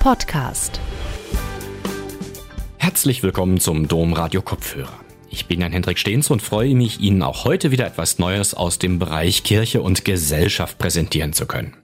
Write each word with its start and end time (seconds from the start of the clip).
Podcast. 0.00 0.80
Herzlich 2.78 3.22
willkommen 3.22 3.60
zum 3.60 3.86
Dom 3.86 4.14
Radio 4.14 4.40
Kopfhörer. 4.40 4.98
Ich 5.28 5.44
bin 5.44 5.60
Jan 5.60 5.72
Hendrik 5.72 5.98
Stehns 5.98 6.30
und 6.30 6.40
freue 6.40 6.74
mich, 6.74 7.00
Ihnen 7.00 7.22
auch 7.22 7.44
heute 7.44 7.70
wieder 7.70 7.86
etwas 7.86 8.18
Neues 8.18 8.54
aus 8.54 8.78
dem 8.78 8.98
Bereich 8.98 9.42
Kirche 9.42 9.82
und 9.82 10.06
Gesellschaft 10.06 10.78
präsentieren 10.78 11.34
zu 11.34 11.44
können. 11.44 11.76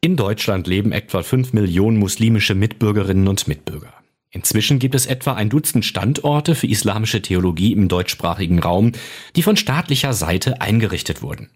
In 0.00 0.16
Deutschland 0.16 0.66
leben 0.66 0.92
etwa 0.92 1.22
5 1.22 1.52
Millionen 1.52 1.98
muslimische 1.98 2.54
Mitbürgerinnen 2.54 3.28
und 3.28 3.48
Mitbürger. 3.48 3.92
Inzwischen 4.30 4.78
gibt 4.78 4.94
es 4.94 5.04
etwa 5.04 5.34
ein 5.34 5.50
Dutzend 5.50 5.84
Standorte 5.84 6.54
für 6.54 6.68
islamische 6.68 7.20
Theologie 7.20 7.74
im 7.74 7.88
deutschsprachigen 7.88 8.60
Raum, 8.60 8.92
die 9.36 9.42
von 9.42 9.58
staatlicher 9.58 10.14
Seite 10.14 10.62
eingerichtet 10.62 11.20
wurden. 11.20 11.50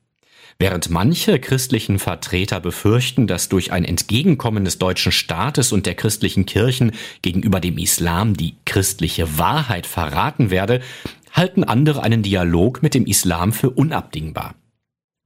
Während 0.60 0.90
manche 0.90 1.38
christlichen 1.38 2.00
Vertreter 2.00 2.58
befürchten, 2.58 3.28
dass 3.28 3.48
durch 3.48 3.70
ein 3.70 3.84
Entgegenkommen 3.84 4.64
des 4.64 4.78
deutschen 4.78 5.12
Staates 5.12 5.70
und 5.70 5.86
der 5.86 5.94
christlichen 5.94 6.46
Kirchen 6.46 6.90
gegenüber 7.22 7.60
dem 7.60 7.78
Islam 7.78 8.36
die 8.36 8.56
christliche 8.64 9.38
Wahrheit 9.38 9.86
verraten 9.86 10.50
werde, 10.50 10.80
halten 11.32 11.62
andere 11.62 12.02
einen 12.02 12.24
Dialog 12.24 12.82
mit 12.82 12.94
dem 12.94 13.06
Islam 13.06 13.52
für 13.52 13.70
unabdingbar. 13.70 14.56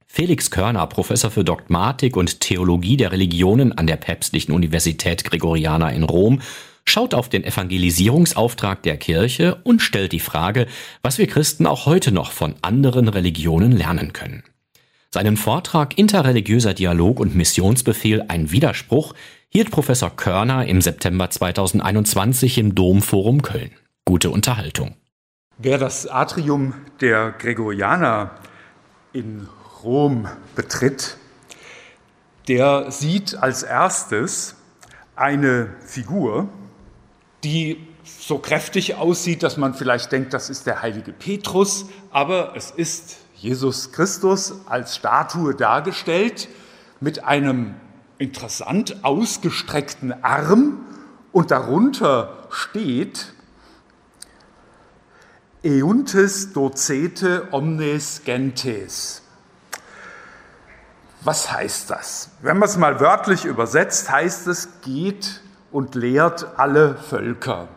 Felix 0.05 0.51
Körner, 0.51 0.85
Professor 0.85 1.31
für 1.31 1.43
Dogmatik 1.43 2.15
und 2.15 2.39
Theologie 2.39 2.97
der 2.97 3.11
Religionen 3.11 3.71
an 3.71 3.87
der 3.87 3.95
Päpstlichen 3.95 4.53
Universität 4.53 5.23
Gregoriana 5.23 5.89
in 5.89 6.03
Rom, 6.03 6.41
schaut 6.85 7.15
auf 7.15 7.27
den 7.27 7.43
Evangelisierungsauftrag 7.43 8.83
der 8.83 8.97
Kirche 8.97 9.55
und 9.63 9.81
stellt 9.81 10.11
die 10.11 10.19
Frage, 10.19 10.67
was 11.01 11.17
wir 11.17 11.25
Christen 11.25 11.65
auch 11.65 11.87
heute 11.87 12.11
noch 12.11 12.31
von 12.31 12.53
anderen 12.61 13.07
Religionen 13.07 13.71
lernen 13.71 14.13
können. 14.13 14.43
Seinen 15.13 15.37
Vortrag 15.37 15.99
Interreligiöser 15.99 16.73
Dialog 16.73 17.19
und 17.19 17.35
Missionsbefehl 17.35 18.25
ein 18.29 18.49
Widerspruch 18.49 19.13
hielt 19.47 19.69
Professor 19.69 20.09
Körner 20.09 20.65
im 20.65 20.81
September 20.81 21.29
2021 21.29 22.57
im 22.57 22.73
Domforum 22.73 23.43
Köln. 23.43 23.69
Gute 24.05 24.31
Unterhaltung. 24.31 24.95
Wer 25.59 25.77
das 25.77 26.07
Atrium 26.07 26.73
der 26.99 27.31
Gregorianer 27.31 28.31
in 29.13 29.47
Rom 29.83 30.27
betritt, 30.55 31.17
der 32.47 32.89
sieht 32.89 33.35
als 33.35 33.61
erstes 33.61 34.55
eine 35.15 35.75
Figur, 35.85 36.49
die 37.43 37.77
so 38.03 38.39
kräftig 38.39 38.95
aussieht, 38.95 39.43
dass 39.43 39.57
man 39.57 39.75
vielleicht 39.75 40.11
denkt, 40.11 40.33
das 40.33 40.49
ist 40.49 40.65
der 40.65 40.81
heilige 40.81 41.13
Petrus, 41.13 41.85
aber 42.09 42.53
es 42.55 42.71
ist 42.71 43.22
Jesus 43.43 43.91
Christus 43.91 44.53
als 44.67 44.95
Statue 44.95 45.53
dargestellt 45.53 46.47
mit 47.01 47.25
einem 47.25 47.75
interessant 48.17 49.03
ausgestreckten 49.03 50.23
Arm 50.23 50.85
und 51.33 51.51
darunter 51.51 52.47
steht 52.51 53.33
Euntes 55.61 56.53
docete 56.53 57.49
omnes 57.51 58.21
gentes. 58.23 59.23
Was 61.19 61.51
heißt 61.51 61.89
das? 61.89 62.29
Wenn 62.41 62.59
man 62.59 62.69
es 62.69 62.77
mal 62.77 63.01
wörtlich 63.01 63.43
übersetzt, 63.43 64.09
heißt 64.09 64.47
es, 64.47 64.69
geht 64.85 65.41
und 65.69 65.95
lehrt 65.95 66.47
alle 66.55 66.95
Völker. 66.95 67.67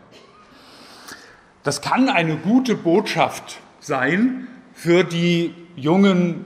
Das 1.63 1.81
kann 1.81 2.07
eine 2.07 2.37
gute 2.37 2.75
Botschaft 2.75 3.59
sein, 3.81 4.47
für 4.77 5.03
die 5.03 5.55
jungen 5.75 6.45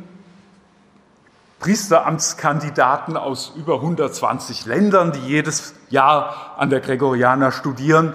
Priesteramtskandidaten 1.60 3.18
aus 3.18 3.52
über 3.58 3.76
120 3.76 4.66
Ländern, 4.66 5.12
die 5.12 5.20
jedes 5.20 5.76
Jahr 5.90 6.56
an 6.58 6.70
der 6.70 6.80
Gregorianer 6.80 7.52
studieren, 7.52 8.14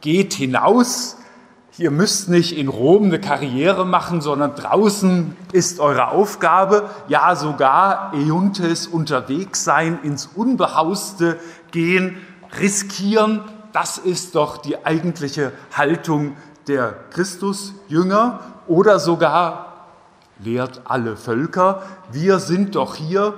geht 0.00 0.34
hinaus. 0.34 1.18
Ihr 1.78 1.92
müsst 1.92 2.28
nicht 2.28 2.58
in 2.58 2.66
Rom 2.66 3.04
eine 3.04 3.20
Karriere 3.20 3.86
machen, 3.86 4.22
sondern 4.22 4.56
draußen 4.56 5.36
ist 5.52 5.78
eure 5.78 6.08
Aufgabe, 6.08 6.90
ja 7.06 7.36
sogar 7.36 8.12
Euntes 8.14 8.88
unterwegs 8.88 9.62
sein, 9.62 10.00
ins 10.02 10.26
Unbehauste 10.26 11.38
gehen, 11.70 12.16
riskieren. 12.60 13.42
Das 13.72 13.98
ist 13.98 14.34
doch 14.34 14.56
die 14.56 14.84
eigentliche 14.84 15.52
Haltung 15.76 16.36
der 16.66 16.96
Christusjünger 17.10 18.40
oder 18.68 19.00
sogar 19.00 19.86
lehrt 20.38 20.82
alle 20.84 21.16
Völker. 21.16 21.82
Wir 22.12 22.38
sind 22.38 22.76
doch 22.76 22.94
hier 22.94 23.34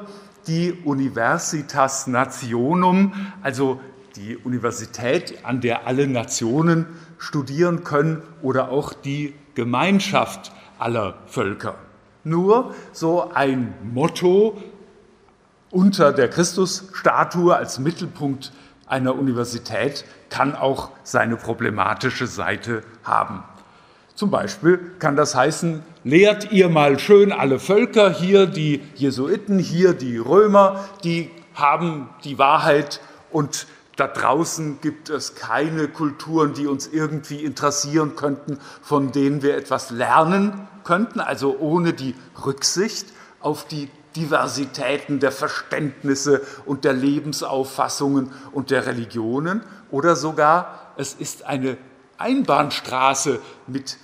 die 0.46 0.72
Universitas 0.84 2.06
Nationum, 2.06 3.12
also 3.42 3.80
die 4.16 4.36
Universität, 4.36 5.44
an 5.44 5.60
der 5.60 5.86
alle 5.86 6.06
Nationen 6.06 6.86
studieren 7.18 7.84
können 7.84 8.22
oder 8.42 8.70
auch 8.70 8.92
die 8.92 9.34
Gemeinschaft 9.54 10.52
aller 10.78 11.14
Völker. 11.26 11.76
Nur 12.24 12.74
so 12.92 13.30
ein 13.32 13.74
Motto 13.82 14.60
unter 15.70 16.12
der 16.12 16.28
Christusstatue 16.28 17.54
als 17.54 17.78
Mittelpunkt 17.78 18.52
einer 18.86 19.14
Universität 19.14 20.04
kann 20.28 20.56
auch 20.56 20.90
seine 21.04 21.36
problematische 21.36 22.26
Seite 22.26 22.82
haben. 23.04 23.44
Zum 24.20 24.30
Beispiel 24.30 24.78
kann 24.98 25.16
das 25.16 25.34
heißen, 25.34 25.82
lehrt 26.04 26.52
ihr 26.52 26.68
mal 26.68 26.98
schön 26.98 27.32
alle 27.32 27.58
Völker, 27.58 28.12
hier 28.12 28.44
die 28.44 28.82
Jesuiten, 28.94 29.58
hier 29.58 29.94
die 29.94 30.18
Römer, 30.18 30.84
die 31.02 31.30
haben 31.54 32.10
die 32.22 32.38
Wahrheit 32.38 33.00
und 33.30 33.66
da 33.96 34.06
draußen 34.06 34.82
gibt 34.82 35.08
es 35.08 35.36
keine 35.36 35.88
Kulturen, 35.88 36.52
die 36.52 36.66
uns 36.66 36.86
irgendwie 36.86 37.42
interessieren 37.42 38.14
könnten, 38.14 38.58
von 38.82 39.10
denen 39.10 39.40
wir 39.40 39.56
etwas 39.56 39.88
lernen 39.88 40.68
könnten, 40.84 41.20
also 41.20 41.56
ohne 41.58 41.94
die 41.94 42.14
Rücksicht 42.44 43.06
auf 43.40 43.66
die 43.68 43.88
Diversitäten 44.16 45.20
der 45.20 45.32
Verständnisse 45.32 46.42
und 46.66 46.84
der 46.84 46.92
Lebensauffassungen 46.92 48.32
und 48.52 48.70
der 48.70 48.84
Religionen. 48.84 49.62
Oder 49.90 50.14
sogar 50.14 50.92
es 50.98 51.14
ist 51.14 51.46
eine 51.46 51.78
Einbahnstraße 52.18 53.40
mit 53.66 53.96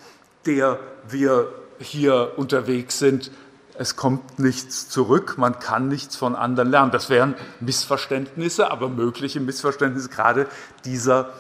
der 0.47 0.79
wir 1.09 1.53
hier 1.79 2.33
unterwegs 2.37 2.99
sind. 2.99 3.31
Es 3.79 3.97
kommt 3.97 4.39
nichts 4.39 4.89
zurück, 4.89 5.35
man 5.37 5.59
kann 5.59 5.89
nichts 5.89 6.17
von 6.17 6.35
anderen 6.35 6.71
lernen. 6.71 6.91
Das 6.91 7.11
wären 7.11 7.35
Missverständnisse, 7.61 8.71
aber 8.71 8.89
mögliche 8.89 9.41
Missverständnisse 9.41 10.09
gerade 10.09 10.47
dieser 10.85 11.31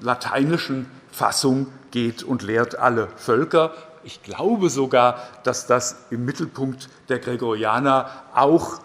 lateinischen 0.00 0.88
Fassung 1.10 1.66
geht 1.90 2.22
und 2.22 2.42
lehrt 2.42 2.76
alle 2.76 3.08
Völker. 3.16 3.72
Ich 4.04 4.22
glaube 4.22 4.70
sogar, 4.70 5.18
dass 5.42 5.66
das 5.66 6.06
im 6.10 6.24
Mittelpunkt 6.24 6.88
der 7.08 7.18
Gregorianer 7.18 8.08
auch 8.34 8.78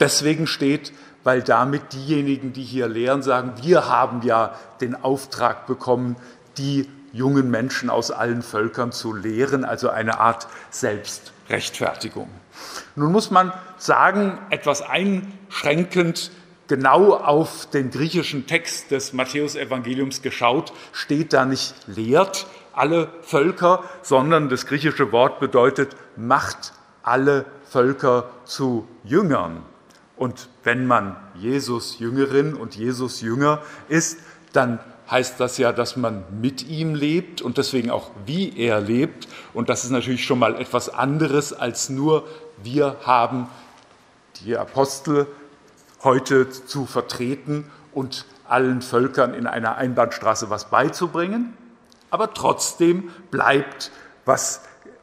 deswegen 0.00 0.46
steht, 0.46 0.92
weil 1.24 1.42
damit 1.42 1.92
diejenigen, 1.92 2.52
die 2.52 2.62
hier 2.62 2.88
lehren, 2.88 3.22
sagen, 3.22 3.52
wir 3.60 3.88
haben 3.88 4.22
ja 4.22 4.54
den 4.80 4.94
Auftrag 4.94 5.66
bekommen, 5.66 6.16
die 6.56 6.88
jungen 7.12 7.50
Menschen 7.50 7.90
aus 7.90 8.10
allen 8.10 8.42
Völkern 8.42 8.92
zu 8.92 9.14
lehren, 9.14 9.64
also 9.64 9.90
eine 9.90 10.20
Art 10.20 10.48
Selbstrechtfertigung. 10.70 12.28
Nun 12.96 13.12
muss 13.12 13.30
man 13.30 13.52
sagen, 13.76 14.38
etwas 14.50 14.82
einschränkend, 14.82 16.30
genau 16.66 17.14
auf 17.14 17.66
den 17.66 17.90
griechischen 17.90 18.46
Text 18.46 18.90
des 18.90 19.12
Matthäusevangeliums 19.12 20.22
geschaut, 20.22 20.72
steht 20.92 21.32
da 21.32 21.44
nicht 21.44 21.74
lehrt 21.86 22.46
alle 22.78 23.08
Völker, 23.22 23.82
sondern 24.02 24.48
das 24.48 24.66
griechische 24.66 25.10
Wort 25.10 25.40
bedeutet 25.40 25.96
macht 26.16 26.72
alle 27.02 27.44
Völker 27.64 28.30
zu 28.44 28.86
Jüngern. 29.02 29.62
Und 30.16 30.48
wenn 30.64 30.86
man 30.86 31.16
Jesus 31.34 31.98
Jüngerin 31.98 32.54
und 32.54 32.76
Jesus 32.76 33.20
Jünger 33.20 33.62
ist, 33.88 34.18
dann 34.52 34.78
heißt 35.10 35.40
das 35.40 35.58
ja, 35.58 35.72
dass 35.72 35.96
man 35.96 36.24
mit 36.40 36.66
ihm 36.68 36.94
lebt 36.94 37.40
und 37.42 37.58
deswegen 37.58 37.90
auch 37.90 38.10
wie 38.26 38.58
er 38.58 38.80
lebt. 38.80 39.28
Und 39.54 39.68
das 39.68 39.84
ist 39.84 39.90
natürlich 39.90 40.24
schon 40.24 40.38
mal 40.38 40.60
etwas 40.60 40.88
anderes 40.88 41.52
als 41.52 41.88
nur 41.88 42.26
wir 42.62 42.96
haben 43.04 43.48
die 44.44 44.56
Apostel 44.56 45.26
heute 46.02 46.50
zu 46.50 46.86
vertreten 46.86 47.70
und 47.92 48.26
allen 48.46 48.82
Völkern 48.82 49.34
in 49.34 49.46
einer 49.46 49.76
Einbahnstraße 49.76 50.50
was 50.50 50.70
beizubringen. 50.70 51.56
Aber 52.10 52.34
trotzdem 52.34 53.10
bleibt, 53.30 53.90
was 54.24 54.62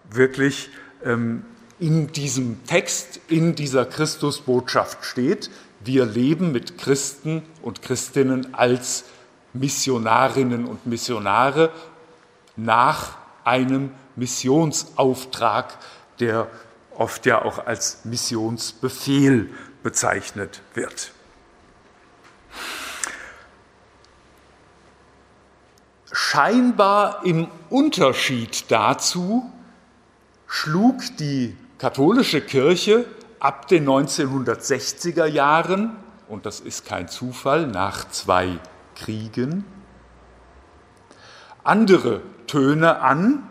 wirklich 0.10 0.70
ähm, 1.04 1.46
in 1.80 2.12
diesem 2.12 2.64
Text, 2.66 3.20
in 3.28 3.56
dieser 3.56 3.86
Christusbotschaft 3.86 5.04
steht. 5.04 5.50
Wir 5.84 6.06
leben 6.06 6.52
mit 6.52 6.78
Christen 6.78 7.44
und 7.62 7.82
Christinnen 7.82 8.54
als 8.56 9.04
Missionarinnen 9.56 10.66
und 10.66 10.86
Missionare 10.86 11.72
nach 12.56 13.18
einem 13.44 13.92
Missionsauftrag, 14.16 15.78
der 16.20 16.48
oft 16.96 17.26
ja 17.26 17.44
auch 17.44 17.66
als 17.66 18.06
Missionsbefehl 18.06 19.50
bezeichnet 19.84 20.62
wird. 20.74 21.12
Scheinbar 26.12 27.26
im 27.26 27.48
Unterschied 27.70 28.72
dazu 28.72 29.52
schlug 30.48 31.02
die 31.20 31.58
katholische 31.78 32.42
Kirche 32.42 33.06
ab 33.40 33.68
den 33.68 33.88
1960er 33.88 35.26
Jahren, 35.26 35.96
und 36.30 36.46
das 36.46 36.62
ist 36.62 36.86
kein 36.86 37.10
Zufall, 37.10 37.68
nach 37.68 38.10
zwei 38.10 38.60
Kriegen, 38.96 39.66
andere 41.64 42.22
Töne 42.48 43.02
an. 43.02 43.44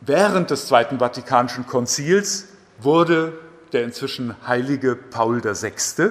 Während 0.00 0.50
des 0.50 0.66
Zweiten 0.66 0.98
Vatikanischen 0.98 1.66
Konzils 1.66 2.48
wurde 2.78 3.38
der 3.72 3.84
inzwischen 3.84 4.34
heilige 4.46 4.96
Paul 4.96 5.42
VI. 5.42 6.10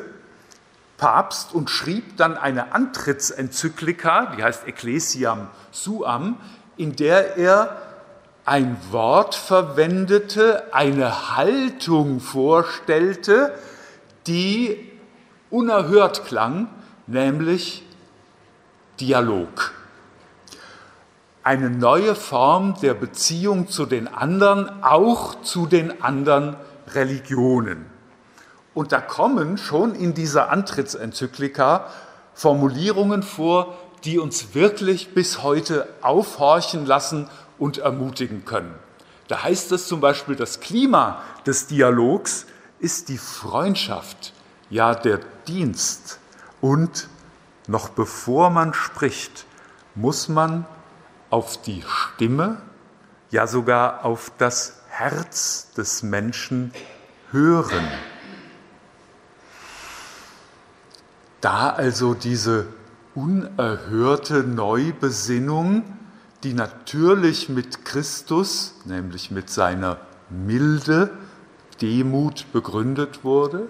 Papst 0.98 1.54
und 1.54 1.70
schrieb 1.70 2.18
dann 2.18 2.38
eine 2.38 2.74
Antrittsenzyklika, 2.74 4.36
die 4.38 4.44
heißt 4.44 4.68
Ecclesiam 4.68 5.50
Suam, 5.72 6.38
in 6.78 6.96
der 6.96 7.38
er 7.38 7.78
ein 8.46 8.78
Wort 8.92 9.36
verwendete, 9.36 10.74
eine 10.74 11.36
Haltung 11.36 12.20
vorstellte, 12.20 13.54
die 14.28 14.92
unerhört 15.50 16.26
klang, 16.26 16.68
nämlich 17.08 17.84
Dialog. 19.00 19.74
Eine 21.44 21.70
neue 21.70 22.16
Form 22.16 22.76
der 22.82 22.94
Beziehung 22.94 23.68
zu 23.68 23.86
den 23.86 24.08
anderen, 24.08 24.84
auch 24.84 25.42
zu 25.42 25.66
den 25.66 26.02
anderen 26.02 26.56
Religionen. 26.94 27.86
Und 28.74 28.92
da 28.92 29.02
kommen 29.02 29.58
schon 29.58 29.94
in 29.94 30.14
dieser 30.14 30.50
Antrittsenzyklika 30.50 31.88
Formulierungen 32.34 33.24
vor, 33.24 33.78
die 34.04 34.20
uns 34.20 34.56
wirklich 34.56 35.14
bis 35.14 35.44
heute 35.44 35.88
aufhorchen 36.02 36.86
lassen 36.86 37.30
und 37.60 37.78
ermutigen 37.78 38.46
können. 38.46 38.74
Da 39.28 39.44
heißt 39.44 39.72
es 39.72 39.88
zum 39.88 40.02
Beispiel, 40.02 40.36
das 40.36 40.60
Klima 40.60 41.22
des 41.46 41.68
Dialogs 41.68 42.46
ist 42.80 43.10
die 43.10 43.18
Freundschaft, 43.18 44.34
ja 44.70 44.96
der 44.96 45.20
Dienst. 45.48 46.20
Und 46.64 47.10
noch 47.68 47.90
bevor 47.90 48.50
man 48.50 48.74
spricht, 48.74 49.46
muss 49.96 50.30
man 50.30 50.66
auf 51.30 51.62
die 51.62 51.84
Stimme, 51.86 52.62
ja 53.32 53.48
sogar 53.48 54.06
auf 54.06 54.32
das 54.38 54.80
Herz 54.88 55.74
des 55.76 56.04
Menschen 56.04 56.72
hören. 57.32 57.86
Da 61.42 61.72
also 61.72 62.14
diese 62.14 62.68
unerhörte 63.14 64.44
Neubesinnung, 64.44 65.84
die 66.44 66.54
natürlich 66.54 67.50
mit 67.50 67.84
Christus, 67.84 68.76
nämlich 68.86 69.32
mit 69.32 69.50
seiner 69.50 69.98
Milde, 70.30 71.10
Demut 71.82 72.54
begründet 72.54 73.26
wurde. 73.26 73.68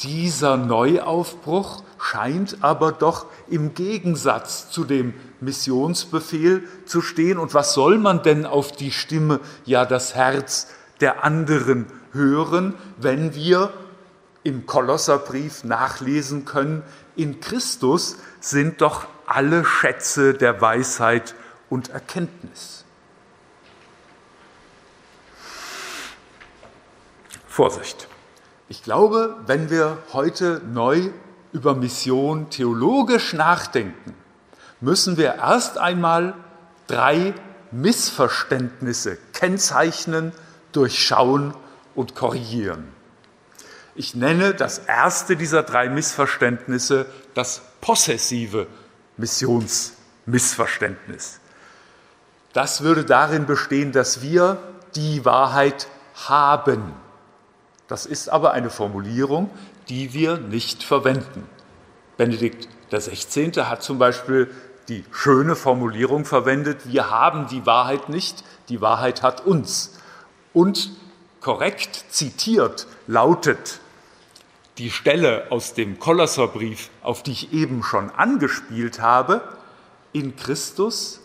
Dieser 0.00 0.56
Neuaufbruch 0.56 1.82
scheint 1.98 2.58
aber 2.62 2.92
doch 2.92 3.26
im 3.48 3.74
Gegensatz 3.74 4.70
zu 4.70 4.84
dem 4.84 5.14
Missionsbefehl 5.40 6.64
zu 6.84 7.00
stehen. 7.00 7.38
Und 7.38 7.54
was 7.54 7.72
soll 7.72 7.98
man 7.98 8.22
denn 8.22 8.44
auf 8.46 8.72
die 8.72 8.92
Stimme, 8.92 9.40
ja 9.64 9.86
das 9.86 10.14
Herz 10.14 10.68
der 11.00 11.24
anderen 11.24 11.86
hören, 12.12 12.74
wenn 12.98 13.34
wir 13.34 13.72
im 14.42 14.66
Kolosserbrief 14.66 15.64
nachlesen 15.64 16.44
können, 16.44 16.82
in 17.16 17.40
Christus 17.40 18.16
sind 18.40 18.80
doch 18.80 19.06
alle 19.26 19.64
Schätze 19.64 20.34
der 20.34 20.60
Weisheit 20.60 21.34
und 21.68 21.88
Erkenntnis. 21.88 22.84
Vorsicht. 27.48 28.08
Ich 28.68 28.82
glaube, 28.82 29.36
wenn 29.46 29.70
wir 29.70 29.98
heute 30.12 30.60
neu 30.72 31.10
über 31.52 31.76
Mission 31.76 32.50
theologisch 32.50 33.32
nachdenken, 33.32 34.12
müssen 34.80 35.16
wir 35.16 35.36
erst 35.36 35.78
einmal 35.78 36.34
drei 36.88 37.32
Missverständnisse 37.70 39.18
kennzeichnen, 39.32 40.32
durchschauen 40.72 41.54
und 41.94 42.16
korrigieren. 42.16 42.88
Ich 43.94 44.16
nenne 44.16 44.52
das 44.52 44.78
erste 44.78 45.36
dieser 45.36 45.62
drei 45.62 45.88
Missverständnisse 45.88 47.06
das 47.34 47.62
possessive 47.80 48.66
Missionsmissverständnis. 49.16 51.38
Das 52.52 52.82
würde 52.82 53.04
darin 53.04 53.46
bestehen, 53.46 53.92
dass 53.92 54.22
wir 54.22 54.58
die 54.94 55.24
Wahrheit 55.24 55.86
haben. 56.26 57.05
Das 57.88 58.06
ist 58.06 58.28
aber 58.28 58.52
eine 58.52 58.70
Formulierung, 58.70 59.50
die 59.88 60.12
wir 60.12 60.38
nicht 60.38 60.82
verwenden. 60.82 61.48
Benedikt 62.16 62.68
XVI. 62.90 63.52
hat 63.64 63.82
zum 63.82 63.98
Beispiel 63.98 64.50
die 64.88 65.04
schöne 65.10 65.56
Formulierung 65.56 66.24
verwendet, 66.24 66.90
wir 66.90 67.10
haben 67.10 67.48
die 67.48 67.66
Wahrheit 67.66 68.08
nicht, 68.08 68.44
die 68.68 68.80
Wahrheit 68.80 69.22
hat 69.22 69.46
uns. 69.46 69.98
Und 70.52 70.90
korrekt 71.40 72.04
zitiert 72.10 72.86
lautet 73.06 73.80
die 74.78 74.90
Stelle 74.90 75.46
aus 75.50 75.74
dem 75.74 75.98
Kolosserbrief, 75.98 76.90
auf 77.02 77.22
die 77.22 77.32
ich 77.32 77.52
eben 77.52 77.82
schon 77.82 78.10
angespielt 78.10 79.00
habe, 79.00 79.42
in 80.12 80.36
Christus 80.36 81.20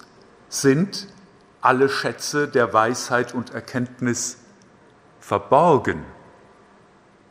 sind 0.48 1.07
alle 1.62 1.90
Schätze 1.90 2.48
der 2.48 2.74
Weisheit 2.74 3.34
und 3.34 3.54
Erkenntnis 3.54 4.38
verborgen. 5.19 6.04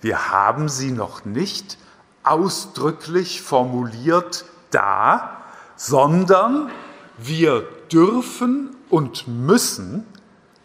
Wir 0.00 0.30
haben 0.30 0.68
sie 0.68 0.92
noch 0.92 1.24
nicht 1.24 1.78
ausdrücklich 2.22 3.42
formuliert 3.42 4.44
da, 4.70 5.42
sondern 5.76 6.70
wir 7.18 7.66
dürfen 7.92 8.76
und 8.88 9.28
müssen 9.28 10.06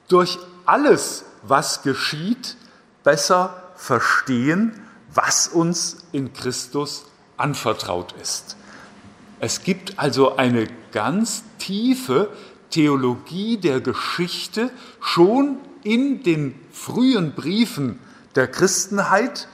durch 0.08 0.38
alles, 0.66 1.26
was 1.44 1.82
geschieht, 1.84 2.58
besser 3.04 3.72
verstehen, 3.76 4.80
was 5.14 5.48
uns 5.48 5.98
in 6.12 6.34
Christus 6.34 7.06
anvertraut 7.38 8.14
ist. 8.22 8.58
Es 9.40 9.64
gibt 9.64 10.00
also 10.00 10.38
eine 10.38 10.68
ganz 10.92 11.44
tiefe 11.60 12.30
Theologie 12.70 13.58
der 13.58 13.80
Geschichte 13.80 14.72
schon 15.00 15.58
in 15.84 16.24
den 16.24 16.56
frühen 16.72 17.34
Briefen 17.34 18.00
der 18.36 18.48
Christenheit. 18.48 19.48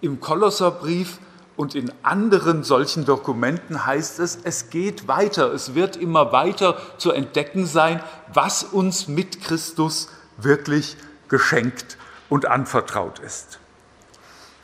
Im 0.00 0.20
Kolosserbrief 0.20 1.18
und 1.56 1.74
in 1.74 1.90
anderen 2.02 2.64
solchen 2.64 3.06
Dokumenten 3.06 3.86
heißt 3.86 4.20
es, 4.20 4.38
es 4.44 4.68
geht 4.68 5.08
weiter, 5.08 5.52
es 5.52 5.74
wird 5.74 5.96
immer 5.96 6.32
weiter 6.32 6.76
zu 6.98 7.12
entdecken 7.12 7.66
sein, 7.66 8.02
was 8.32 8.62
uns 8.62 9.08
mit 9.08 9.42
Christus 9.42 10.10
wirklich 10.36 10.96
geschenkt 11.28 11.96
und 12.28 12.46
anvertraut 12.46 13.20
ist. 13.20 13.58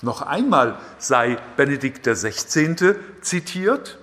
Noch 0.02 0.21
einmal 0.21 0.78
sei 0.99 1.38
Benedikt 1.57 2.07
XVI. 2.07 2.97
zitiert. 3.23 3.99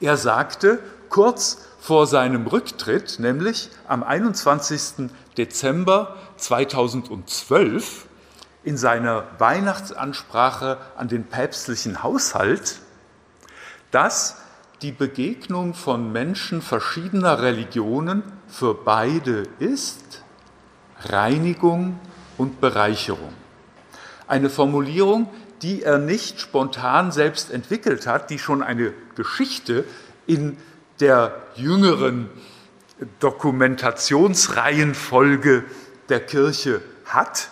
Er 0.00 0.16
sagte 0.16 0.80
kurz 1.08 1.68
vor 1.80 2.06
seinem 2.06 2.46
Rücktritt, 2.46 3.18
nämlich 3.18 3.70
am 3.86 4.02
21. 4.02 5.10
Dezember 5.36 6.16
2012, 6.38 8.06
in 8.64 8.76
seiner 8.76 9.24
Weihnachtsansprache 9.38 10.78
an 10.96 11.08
den 11.08 11.24
päpstlichen 11.24 12.02
Haushalt, 12.02 12.80
dass 13.90 14.36
die 14.82 14.92
Begegnung 14.92 15.74
von 15.74 16.12
Menschen 16.12 16.62
verschiedener 16.62 17.42
Religionen 17.42 18.22
für 18.48 18.74
beide 18.74 19.44
ist 19.58 20.22
Reinigung 21.00 21.98
und 22.38 22.60
Bereicherung. 22.60 23.32
Eine 24.26 24.48
Formulierung, 24.50 25.28
die 25.62 25.82
er 25.82 25.98
nicht 25.98 26.40
spontan 26.40 27.12
selbst 27.12 27.50
entwickelt 27.50 28.06
hat, 28.06 28.30
die 28.30 28.38
schon 28.38 28.62
eine 28.62 28.94
Geschichte 29.14 29.84
in 30.26 30.56
der 31.00 31.42
jüngeren 31.54 32.30
Dokumentationsreihenfolge 33.20 35.64
der 36.08 36.20
Kirche 36.20 36.80
hat, 37.04 37.50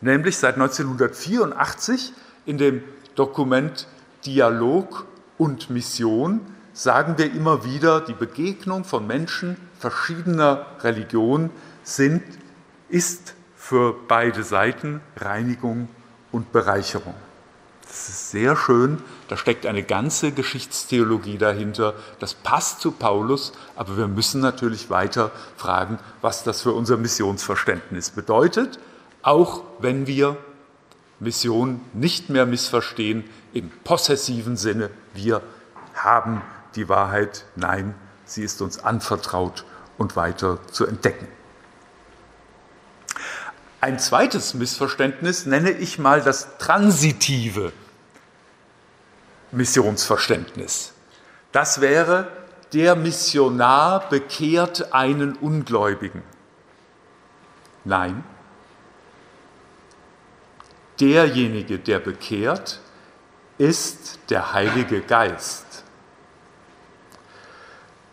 nämlich 0.00 0.36
seit 0.36 0.54
1984 0.54 2.12
in 2.46 2.58
dem 2.58 2.82
Dokument 3.14 3.86
Dialog 4.24 5.06
und 5.36 5.70
Mission 5.70 6.40
sagen 6.72 7.18
wir 7.18 7.32
immer 7.32 7.64
wieder, 7.64 8.00
die 8.00 8.12
Begegnung 8.12 8.84
von 8.84 9.06
Menschen 9.06 9.56
verschiedener 9.78 10.66
Religion 10.80 11.50
sind, 11.82 12.22
ist 12.88 13.34
für 13.56 13.94
beide 14.06 14.44
Seiten 14.44 15.00
Reinigung 15.16 15.88
und 16.30 16.52
Bereicherung. 16.52 17.14
Das 17.82 18.08
ist 18.10 18.30
sehr 18.30 18.54
schön, 18.54 19.02
da 19.28 19.36
steckt 19.36 19.64
eine 19.64 19.82
ganze 19.82 20.30
Geschichtstheologie 20.30 21.38
dahinter. 21.38 21.94
Das 22.18 22.34
passt 22.34 22.80
zu 22.80 22.92
Paulus, 22.92 23.52
aber 23.76 23.96
wir 23.96 24.08
müssen 24.08 24.40
natürlich 24.40 24.90
weiter 24.90 25.30
fragen, 25.56 25.98
was 26.20 26.44
das 26.44 26.62
für 26.62 26.72
unser 26.72 26.98
Missionsverständnis 26.98 28.10
bedeutet, 28.10 28.78
auch 29.28 29.62
wenn 29.78 30.06
wir 30.06 30.38
Mission 31.20 31.82
nicht 31.92 32.30
mehr 32.30 32.46
missverstehen 32.46 33.24
im 33.52 33.68
possessiven 33.84 34.56
Sinne, 34.56 34.88
wir 35.12 35.42
haben 35.94 36.40
die 36.76 36.88
Wahrheit, 36.88 37.44
nein, 37.54 37.94
sie 38.24 38.42
ist 38.42 38.62
uns 38.62 38.78
anvertraut 38.78 39.66
und 39.98 40.16
weiter 40.16 40.58
zu 40.72 40.86
entdecken. 40.86 41.28
Ein 43.82 43.98
zweites 43.98 44.54
Missverständnis 44.54 45.44
nenne 45.44 45.72
ich 45.72 45.98
mal 45.98 46.22
das 46.22 46.56
transitive 46.56 47.74
Missionsverständnis. 49.52 50.94
Das 51.52 51.82
wäre, 51.82 52.32
der 52.72 52.96
Missionar 52.96 54.08
bekehrt 54.08 54.94
einen 54.94 55.34
Ungläubigen. 55.34 56.22
Nein, 57.84 58.24
derjenige, 61.00 61.78
der 61.78 62.00
bekehrt, 62.00 62.80
ist 63.58 64.18
der 64.30 64.52
Heilige 64.52 65.00
Geist. 65.00 65.84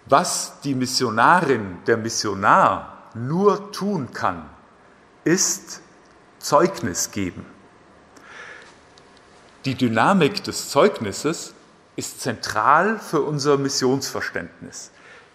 Was 0.07 0.59
die 0.63 0.75
Missionarin, 0.75 1.79
der 1.87 1.97
Missionar 1.97 3.09
nur 3.15 3.71
tun 3.71 4.11
kann, 4.13 4.49
ist 5.23 5.81
Zeugnis 6.39 7.11
geben. 7.11 7.45
Die 9.65 9.73
Dynamik 9.73 10.43
des 10.43 10.69
Zeugnisses 10.69 11.55
ist 11.95 12.21
zentral 12.21 12.99
für 12.99 13.21
unser 13.21 13.57
Missionsverständnis. 13.57 14.91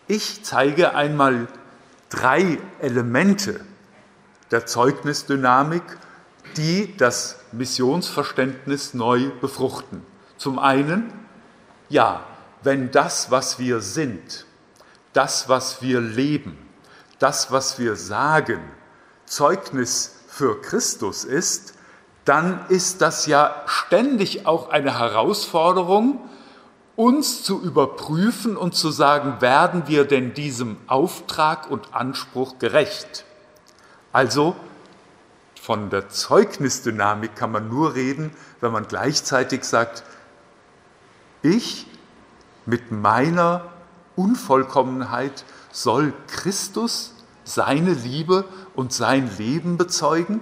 Ich 0.07 0.45
zeige 0.45 0.95
einmal 0.95 1.49
drei 2.11 2.59
Elemente 2.81 3.61
der 4.53 4.67
Zeugnisdynamik, 4.67 5.83
die 6.57 6.97
das 6.97 7.40
Missionsverständnis 7.53 8.95
neu 8.95 9.31
befruchten. 9.41 10.03
Zum 10.37 10.59
einen, 10.59 11.13
ja, 11.89 12.25
wenn 12.63 12.91
das, 12.91 13.31
was 13.31 13.59
wir 13.59 13.81
sind, 13.81 14.47
das, 15.13 15.49
was 15.49 15.83
wir 15.83 16.01
leben, 16.01 16.57
das, 17.19 17.51
was 17.51 17.79
wir 17.79 17.97
sagen, 17.97 18.61
Zeugnis 19.27 20.17
für 20.29 20.61
Christus 20.61 21.25
ist, 21.25 21.75
dann 22.25 22.65
ist 22.69 23.01
das 23.01 23.27
ja 23.27 23.63
ständig 23.67 24.47
auch 24.47 24.71
eine 24.71 24.99
Herausforderung, 24.99 26.21
uns 26.97 27.43
zu 27.43 27.61
überprüfen 27.63 28.57
und 28.57 28.75
zu 28.75 28.91
sagen, 28.91 29.41
werden 29.41 29.85
wir 29.87 30.05
denn 30.05 30.35
diesem 30.35 30.77
Auftrag 30.87 31.71
und 31.71 31.95
Anspruch 31.95 32.59
gerecht? 32.59 33.25
Also 34.13 34.55
von 35.71 35.89
der 35.89 36.09
Zeugnisdynamik 36.09 37.37
kann 37.37 37.53
man 37.53 37.69
nur 37.69 37.95
reden, 37.95 38.33
wenn 38.61 38.73
man 38.73 38.89
gleichzeitig 38.89 39.63
sagt, 39.63 40.03
ich 41.43 41.87
mit 42.67 42.91
meiner 42.91 43.67
Unvollkommenheit 44.17 45.45
soll 45.71 46.13
Christus 46.27 47.15
seine 47.45 47.93
Liebe 47.93 48.47
und 48.75 48.93
sein 48.93 49.31
Leben 49.39 49.77
bezeugen? 49.77 50.41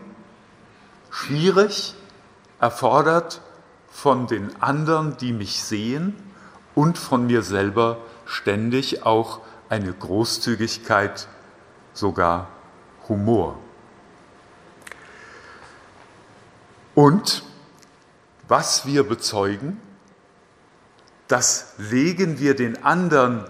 schwierig, 1.10 1.94
erfordert 2.58 3.42
von 3.90 4.28
den 4.28 4.62
anderen, 4.62 5.18
die 5.18 5.34
mich 5.34 5.62
sehen 5.62 6.16
und 6.74 6.96
von 6.96 7.26
mir 7.26 7.42
selber 7.42 7.98
ständig 8.24 9.04
auch 9.04 9.40
eine 9.68 9.92
Großzügigkeit, 9.92 11.28
sogar 11.92 12.48
Humor. 13.10 13.58
Und 16.98 17.44
was 18.48 18.84
wir 18.84 19.04
bezeugen, 19.04 19.80
das 21.28 21.74
legen 21.78 22.40
wir 22.40 22.56
den 22.56 22.82
anderen 22.82 23.44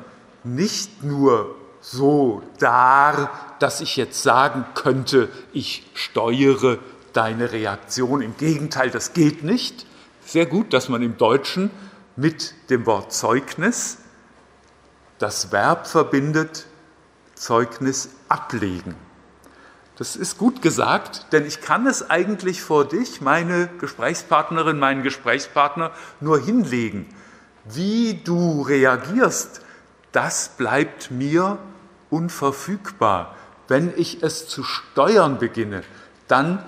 nicht 0.45 1.02
nur 1.02 1.57
so 1.81 2.43
dar, 2.59 3.31
dass 3.59 3.81
ich 3.81 3.97
jetzt 3.97 4.23
sagen 4.23 4.67
könnte, 4.75 5.31
ich 5.55 5.90
steuere 5.95 6.76
deine 7.14 7.50
Reaktion. 7.50 8.21
Im 8.21 8.37
Gegenteil, 8.37 8.90
das 8.90 9.14
geht 9.14 9.45
nicht. 9.45 9.87
Sehr 10.26 10.45
gut, 10.45 10.75
dass 10.75 10.90
man 10.90 11.00
im 11.00 11.17
Deutschen 11.17 11.71
mit 12.17 12.52
dem 12.69 12.85
Wort 12.85 13.14
Zeugnis 13.14 13.97
das 15.19 15.52
Verb 15.52 15.87
verbindet, 15.87 16.67
Zeugnis 17.35 18.11
ablegen. 18.28 19.07
Das 19.99 20.14
ist 20.14 20.38
gut 20.38 20.62
gesagt, 20.62 21.26
denn 21.33 21.45
ich 21.45 21.61
kann 21.61 21.88
es 21.88 22.09
eigentlich 22.09 22.62
vor 22.62 22.85
dich, 22.85 23.21
meine 23.21 23.69
Gesprächspartnerin, 23.81 24.78
meinen 24.78 25.02
Gesprächspartner, 25.02 25.90
nur 26.21 26.40
hinlegen. 26.40 27.07
Wie 27.64 28.14
du 28.14 28.62
reagierst, 28.62 29.61
das 30.12 30.50
bleibt 30.57 31.11
mir 31.11 31.59
unverfügbar. 32.11 33.35
Wenn 33.67 33.93
ich 33.97 34.23
es 34.23 34.47
zu 34.47 34.62
steuern 34.62 35.38
beginne, 35.38 35.83
dann 36.28 36.64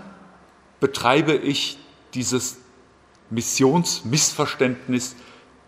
betreibe 0.81 1.35
ich 1.35 1.79
dieses 2.15 2.57
Missionsmissverständnis 3.31 5.15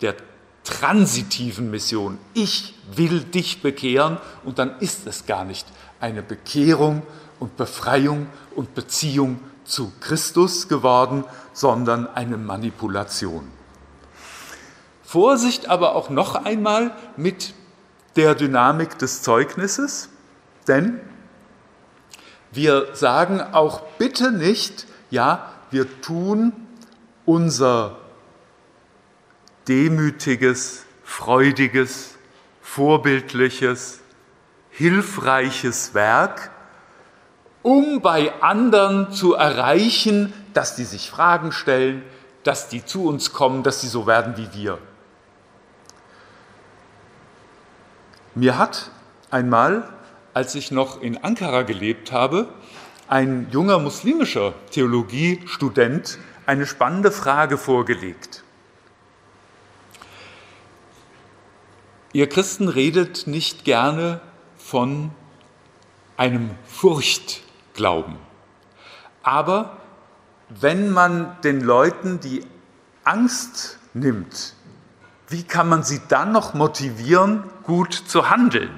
der 0.01 0.17
transitiven 0.65 1.71
Mission. 1.71 2.19
Ich 2.35 2.75
will 2.93 3.21
dich 3.21 3.63
bekehren 3.63 4.19
und 4.43 4.59
dann 4.59 4.81
ist 4.81 5.07
es 5.07 5.27
gar 5.27 5.45
nicht 5.45 5.67
eine 6.01 6.23
Bekehrung 6.23 7.03
und 7.43 7.57
Befreiung 7.57 8.29
und 8.55 8.73
Beziehung 8.77 9.41
zu 9.65 9.91
Christus 9.99 10.69
geworden, 10.69 11.25
sondern 11.53 12.07
eine 12.07 12.37
Manipulation. 12.37 13.49
Vorsicht 15.03 15.69
aber 15.69 15.97
auch 15.97 16.09
noch 16.09 16.37
einmal 16.37 16.93
mit 17.17 17.53
der 18.15 18.37
Dynamik 18.37 18.97
des 18.99 19.23
Zeugnisses, 19.23 20.09
denn 20.69 21.01
wir 22.53 22.95
sagen 22.95 23.41
auch 23.41 23.81
bitte 23.99 24.31
nicht, 24.31 24.87
ja, 25.11 25.53
wir 25.73 26.01
tun 26.01 26.53
unser 27.25 27.97
demütiges, 29.67 30.85
freudiges, 31.03 32.15
vorbildliches, 32.61 33.99
hilfreiches 34.71 35.93
Werk, 35.93 36.52
um 37.63 38.01
bei 38.01 38.33
anderen 38.43 39.13
zu 39.13 39.35
erreichen, 39.35 40.33
dass 40.53 40.77
die 40.77 40.85
sich 40.85 41.11
Fragen 41.11 41.53
stellen, 41.53 42.03
dass 42.43 42.69
die 42.69 42.85
zu 42.85 43.07
uns 43.07 43.33
kommen, 43.33 43.63
dass 43.63 43.81
sie 43.81 43.89
so 43.89 44.07
werden 44.07 44.37
wie 44.37 44.49
wir. 44.53 44.79
Mir 48.35 48.59
hat 48.59 48.91
einmal, 49.31 49.89
als 50.35 50.55
ich 50.55 50.71
noch 50.71 51.01
in 51.01 51.23
Ankara 51.23 51.63
gelebt 51.63 52.13
habe, 52.13 52.49
ein 53.09 53.49
junger 53.51 53.79
muslimischer 53.79 54.55
Theologiestudent 54.71 56.19
eine 56.47 56.67
spannende 56.67 57.13
Frage 57.13 57.59
vorgelegt. 57.59 58.43
Ihr 62.15 62.29
Christen 62.29 62.69
redet 62.69 63.27
nicht 63.27 63.65
gerne 63.65 64.21
von 64.57 65.11
einem 66.17 66.51
Furchtglauben. 67.73 68.17
Aber 69.23 69.79
wenn 70.49 70.91
man 70.91 71.37
den 71.43 71.61
Leuten 71.61 72.21
die 72.21 72.45
Angst 73.05 73.79
nimmt, 73.95 74.55
wie 75.29 75.43
kann 75.43 75.69
man 75.69 75.83
sie 75.83 76.01
dann 76.09 76.33
noch 76.33 76.55
motivieren, 76.55 77.45
gut 77.63 77.95
zu 77.95 78.29
handeln? 78.29 78.71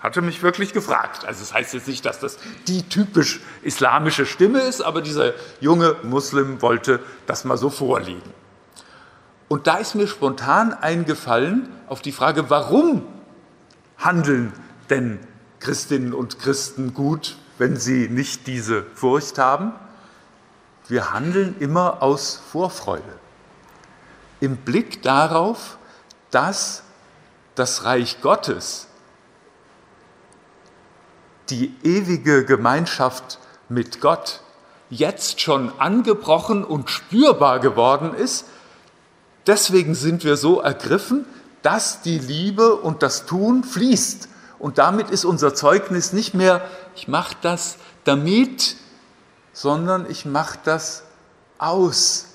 Hatte 0.00 0.20
mich 0.20 0.42
wirklich 0.42 0.72
gefragt. 0.72 1.24
Also 1.24 1.42
es 1.42 1.48
das 1.48 1.54
heißt 1.54 1.74
jetzt 1.74 1.86
nicht, 1.86 2.04
dass 2.04 2.18
das 2.18 2.38
die 2.66 2.82
typisch 2.88 3.40
islamische 3.62 4.26
Stimme 4.26 4.60
ist, 4.60 4.80
aber 4.80 5.00
dieser 5.00 5.32
junge 5.60 5.94
Muslim 6.02 6.60
wollte 6.60 6.98
das 7.26 7.44
mal 7.44 7.56
so 7.56 7.70
vorlegen. 7.70 8.32
Und 9.46 9.66
da 9.68 9.76
ist 9.76 9.94
mir 9.94 10.08
spontan 10.08 10.72
eingefallen 10.72 11.68
auf 11.86 12.02
die 12.02 12.10
Frage, 12.10 12.50
warum 12.50 13.06
handeln 13.98 14.52
denn 14.90 15.20
Christinnen 15.60 16.14
und 16.14 16.40
Christen 16.40 16.94
gut, 16.94 17.36
wenn 17.62 17.76
sie 17.76 18.08
nicht 18.08 18.48
diese 18.48 18.82
Furcht 18.82 19.38
haben? 19.38 19.72
Wir 20.88 21.12
handeln 21.12 21.54
immer 21.60 22.02
aus 22.02 22.42
Vorfreude. 22.50 23.20
Im 24.40 24.56
Blick 24.56 25.00
darauf, 25.02 25.78
dass 26.32 26.82
das 27.54 27.84
Reich 27.84 28.20
Gottes 28.20 28.88
die 31.50 31.72
ewige 31.84 32.44
Gemeinschaft 32.44 33.38
mit 33.68 34.00
Gott 34.00 34.40
jetzt 34.90 35.40
schon 35.40 35.72
angebrochen 35.78 36.64
und 36.64 36.90
spürbar 36.90 37.60
geworden 37.60 38.12
ist, 38.12 38.46
Deswegen 39.46 39.94
sind 39.94 40.24
wir 40.24 40.36
so 40.36 40.60
ergriffen, 40.60 41.26
dass 41.62 42.02
die 42.02 42.18
Liebe 42.18 42.76
und 42.76 43.02
das 43.02 43.26
Tun 43.26 43.64
fließt. 43.64 44.28
Und 44.62 44.78
damit 44.78 45.10
ist 45.10 45.24
unser 45.24 45.56
Zeugnis 45.56 46.12
nicht 46.12 46.34
mehr, 46.34 46.64
ich 46.94 47.08
mache 47.08 47.36
das 47.42 47.78
damit, 48.04 48.76
sondern 49.52 50.08
ich 50.08 50.24
mache 50.24 50.56
das 50.62 51.02
aus 51.58 52.28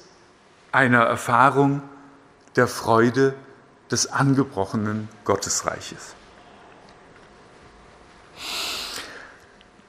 einer 0.73 1.03
Erfahrung 1.03 1.81
der 2.57 2.67
Freude 2.67 3.33
des 3.89 4.11
angebrochenen 4.11 5.07
Gottesreiches. 5.23 6.15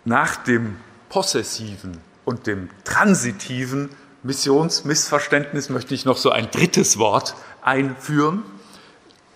Nach 0.05 0.37
dem 0.37 0.77
possessiven 1.09 2.01
und 2.25 2.47
dem 2.47 2.71
transitiven 2.85 3.91
Missionsmissverständnis 4.23 5.71
möchte 5.71 5.93
ich 5.93 6.05
noch 6.05 6.17
so 6.17 6.31
ein 6.31 6.53
drittes 6.53 6.99
Wort 6.99 7.35
einführen, 7.63 8.45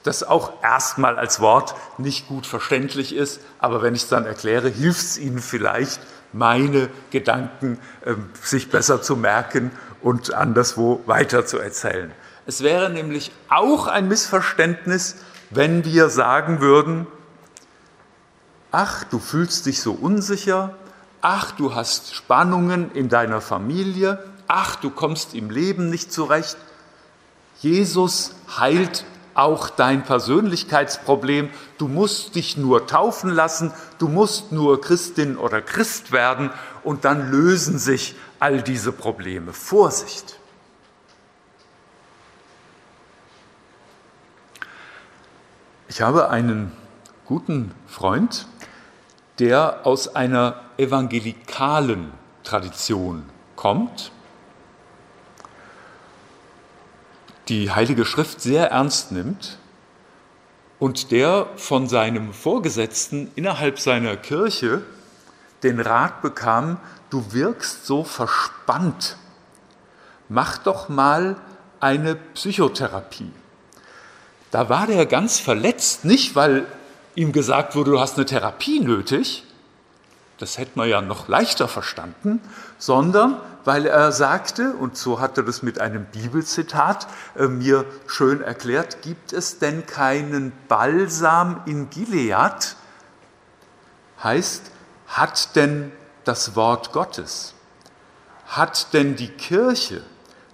das 0.02 0.22
auch 0.22 0.62
erstmal 0.62 1.18
als 1.18 1.40
Wort 1.40 1.74
nicht 1.98 2.28
gut 2.28 2.46
verständlich 2.46 3.14
ist, 3.14 3.40
aber 3.58 3.82
wenn 3.82 3.94
ich 3.94 4.02
es 4.02 4.08
dann 4.08 4.26
erkläre, 4.26 4.68
hilft 4.68 5.00
es 5.00 5.18
Ihnen 5.18 5.38
vielleicht, 5.38 6.00
meine 6.32 6.88
Gedanken 7.10 7.78
äh, 8.04 8.14
sich 8.42 8.70
besser 8.70 9.02
zu 9.02 9.16
merken 9.16 9.70
und 10.00 10.32
anderswo 10.32 11.02
weiter 11.06 11.46
zu 11.46 11.58
erzählen. 11.58 12.12
Es 12.46 12.62
wäre 12.62 12.90
nämlich 12.90 13.32
auch 13.48 13.86
ein 13.86 14.08
Missverständnis, 14.08 15.16
wenn 15.50 15.84
wir 15.84 16.08
sagen 16.08 16.60
würden, 16.60 17.06
ach, 18.72 19.04
du 19.04 19.18
fühlst 19.18 19.66
dich 19.66 19.80
so 19.80 19.92
unsicher, 19.92 20.74
ach, 21.20 21.52
du 21.52 21.74
hast 21.74 22.14
Spannungen 22.14 22.90
in 22.92 23.08
deiner 23.08 23.40
Familie, 23.40 24.18
ach, 24.48 24.76
du 24.76 24.90
kommst 24.90 25.34
im 25.34 25.50
Leben 25.50 25.88
nicht 25.90 26.12
zurecht. 26.12 26.56
Jesus 27.60 28.34
heilt 28.58 29.04
auch 29.34 29.70
dein 29.70 30.04
Persönlichkeitsproblem. 30.04 31.50
Du 31.78 31.88
musst 31.88 32.34
dich 32.34 32.56
nur 32.56 32.86
taufen 32.86 33.30
lassen, 33.30 33.72
du 33.98 34.08
musst 34.08 34.52
nur 34.52 34.80
Christin 34.80 35.36
oder 35.36 35.60
Christ 35.60 36.12
werden 36.12 36.50
und 36.82 37.04
dann 37.04 37.30
lösen 37.30 37.78
sich 37.78 38.14
all 38.40 38.62
diese 38.62 38.92
Probleme. 38.92 39.52
Vorsicht! 39.52 40.38
Ich 45.88 46.00
habe 46.00 46.30
einen 46.30 46.72
guten 47.26 47.72
Freund, 47.86 48.46
der 49.38 49.86
aus 49.86 50.14
einer 50.14 50.60
evangelikalen 50.78 52.12
Tradition 52.44 53.24
kommt 53.56 54.10
die 57.48 57.70
Heilige 57.70 58.04
Schrift 58.04 58.40
sehr 58.40 58.70
ernst 58.70 59.12
nimmt 59.12 59.58
und 60.78 61.10
der 61.10 61.46
von 61.56 61.88
seinem 61.88 62.32
Vorgesetzten 62.32 63.30
innerhalb 63.34 63.78
seiner 63.78 64.16
Kirche 64.16 64.82
den 65.62 65.80
Rat 65.80 66.22
bekam, 66.22 66.78
du 67.10 67.32
wirkst 67.32 67.86
so 67.86 68.04
verspannt, 68.04 69.16
mach 70.28 70.58
doch 70.58 70.88
mal 70.88 71.36
eine 71.78 72.16
Psychotherapie. 72.16 73.30
Da 74.50 74.68
war 74.68 74.86
der 74.86 75.06
ganz 75.06 75.38
verletzt, 75.38 76.04
nicht 76.04 76.34
weil 76.36 76.66
ihm 77.14 77.32
gesagt 77.32 77.74
wurde, 77.74 77.92
du 77.92 78.00
hast 78.00 78.16
eine 78.16 78.26
Therapie 78.26 78.80
nötig, 78.80 79.44
das 80.38 80.58
hätte 80.58 80.72
man 80.74 80.88
ja 80.88 81.00
noch 81.00 81.28
leichter 81.28 81.68
verstanden, 81.68 82.40
sondern 82.78 83.40
weil 83.64 83.86
er 83.86 84.12
sagte, 84.12 84.74
und 84.74 84.96
so 84.96 85.20
hat 85.20 85.36
er 85.36 85.44
das 85.44 85.62
mit 85.62 85.80
einem 85.80 86.04
Bibelzitat 86.06 87.06
äh, 87.36 87.46
mir 87.46 87.84
schön 88.06 88.40
erklärt, 88.40 89.02
gibt 89.02 89.32
es 89.32 89.58
denn 89.58 89.86
keinen 89.86 90.52
Balsam 90.68 91.62
in 91.66 91.90
Gilead? 91.90 92.76
Heißt, 94.22 94.70
hat 95.06 95.56
denn 95.56 95.92
das 96.24 96.56
Wort 96.56 96.92
Gottes, 96.92 97.54
hat 98.46 98.92
denn 98.92 99.16
die 99.16 99.28
Kirche 99.28 100.02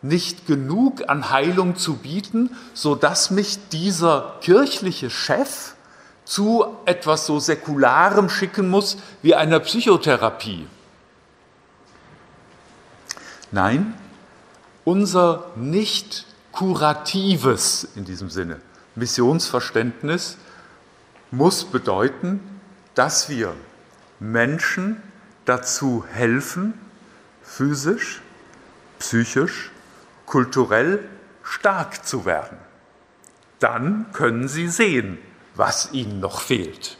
nicht 0.00 0.46
genug 0.46 1.08
an 1.08 1.30
Heilung 1.30 1.76
zu 1.76 1.96
bieten, 1.96 2.56
sodass 2.72 3.30
mich 3.30 3.68
dieser 3.68 4.36
kirchliche 4.40 5.10
Chef 5.10 5.74
zu 6.24 6.64
etwas 6.84 7.26
so 7.26 7.40
Säkularem 7.40 8.28
schicken 8.28 8.68
muss 8.68 8.98
wie 9.22 9.34
einer 9.34 9.60
Psychotherapie? 9.60 10.66
Nein, 13.50 13.94
unser 14.84 15.50
nicht 15.56 16.26
kuratives 16.52 17.88
in 17.94 18.04
diesem 18.04 18.30
Sinne 18.30 18.60
Missionsverständnis 18.94 20.36
muss 21.30 21.64
bedeuten, 21.64 22.40
dass 22.94 23.28
wir 23.28 23.54
Menschen 24.18 25.02
dazu 25.44 26.04
helfen, 26.10 26.74
physisch, 27.42 28.20
psychisch, 28.98 29.70
kulturell 30.26 31.08
stark 31.42 32.04
zu 32.04 32.24
werden. 32.24 32.58
Dann 33.60 34.06
können 34.12 34.48
sie 34.48 34.68
sehen, 34.68 35.18
was 35.54 35.92
ihnen 35.92 36.20
noch 36.20 36.40
fehlt. 36.40 36.98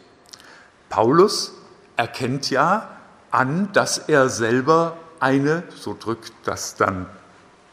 Paulus 0.89 1.55
erkennt 1.97 2.49
ja 2.51 2.97
an, 3.31 3.71
dass 3.73 3.99
er 3.99 4.29
selber 4.29 4.97
eine, 5.21 5.63
so 5.75 5.97
drückt 5.99 6.33
das 6.45 6.77
dann 6.77 7.07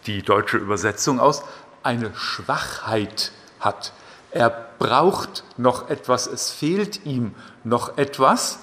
die 0.06 0.22
deutsche 0.22 0.58
Übersetzung 0.58 1.20
aus, 1.20 1.44
eine 1.84 2.14
Schwachheit 2.16 3.32
hat. 3.60 3.94
Er 4.32 4.50
braucht 4.80 5.44
noch 5.58 5.90
etwas, 5.90 6.28
es 6.28 6.52
fehlt 6.52 7.06
ihm 7.06 7.34
noch 7.64 7.98
etwas. 7.98 8.60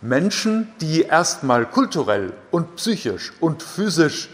Menschen, 0.00 0.72
die 0.80 1.02
erstmal 1.02 1.64
kulturell 1.64 2.32
und 2.50 2.76
psychisch 2.76 3.32
und 3.40 3.62
physisch 3.62 4.28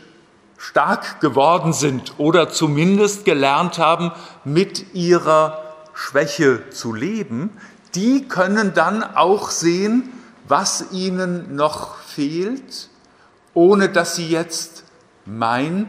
stark 0.56 1.20
geworden 1.20 1.72
sind 1.72 2.14
oder 2.18 2.48
zumindest 2.48 3.24
gelernt 3.24 3.78
haben, 3.78 4.12
mit 4.44 4.94
ihrer 4.94 5.62
Schwäche 5.94 6.70
zu 6.70 6.92
leben, 6.92 7.50
die 7.94 8.26
können 8.28 8.74
dann 8.74 9.02
auch 9.02 9.50
sehen, 9.50 10.10
was 10.46 10.92
ihnen 10.92 11.54
noch 11.54 11.96
fehlt 11.98 12.88
ohne 13.54 13.88
dass 13.88 14.16
sie 14.16 14.28
jetzt 14.28 14.84
mein 15.24 15.86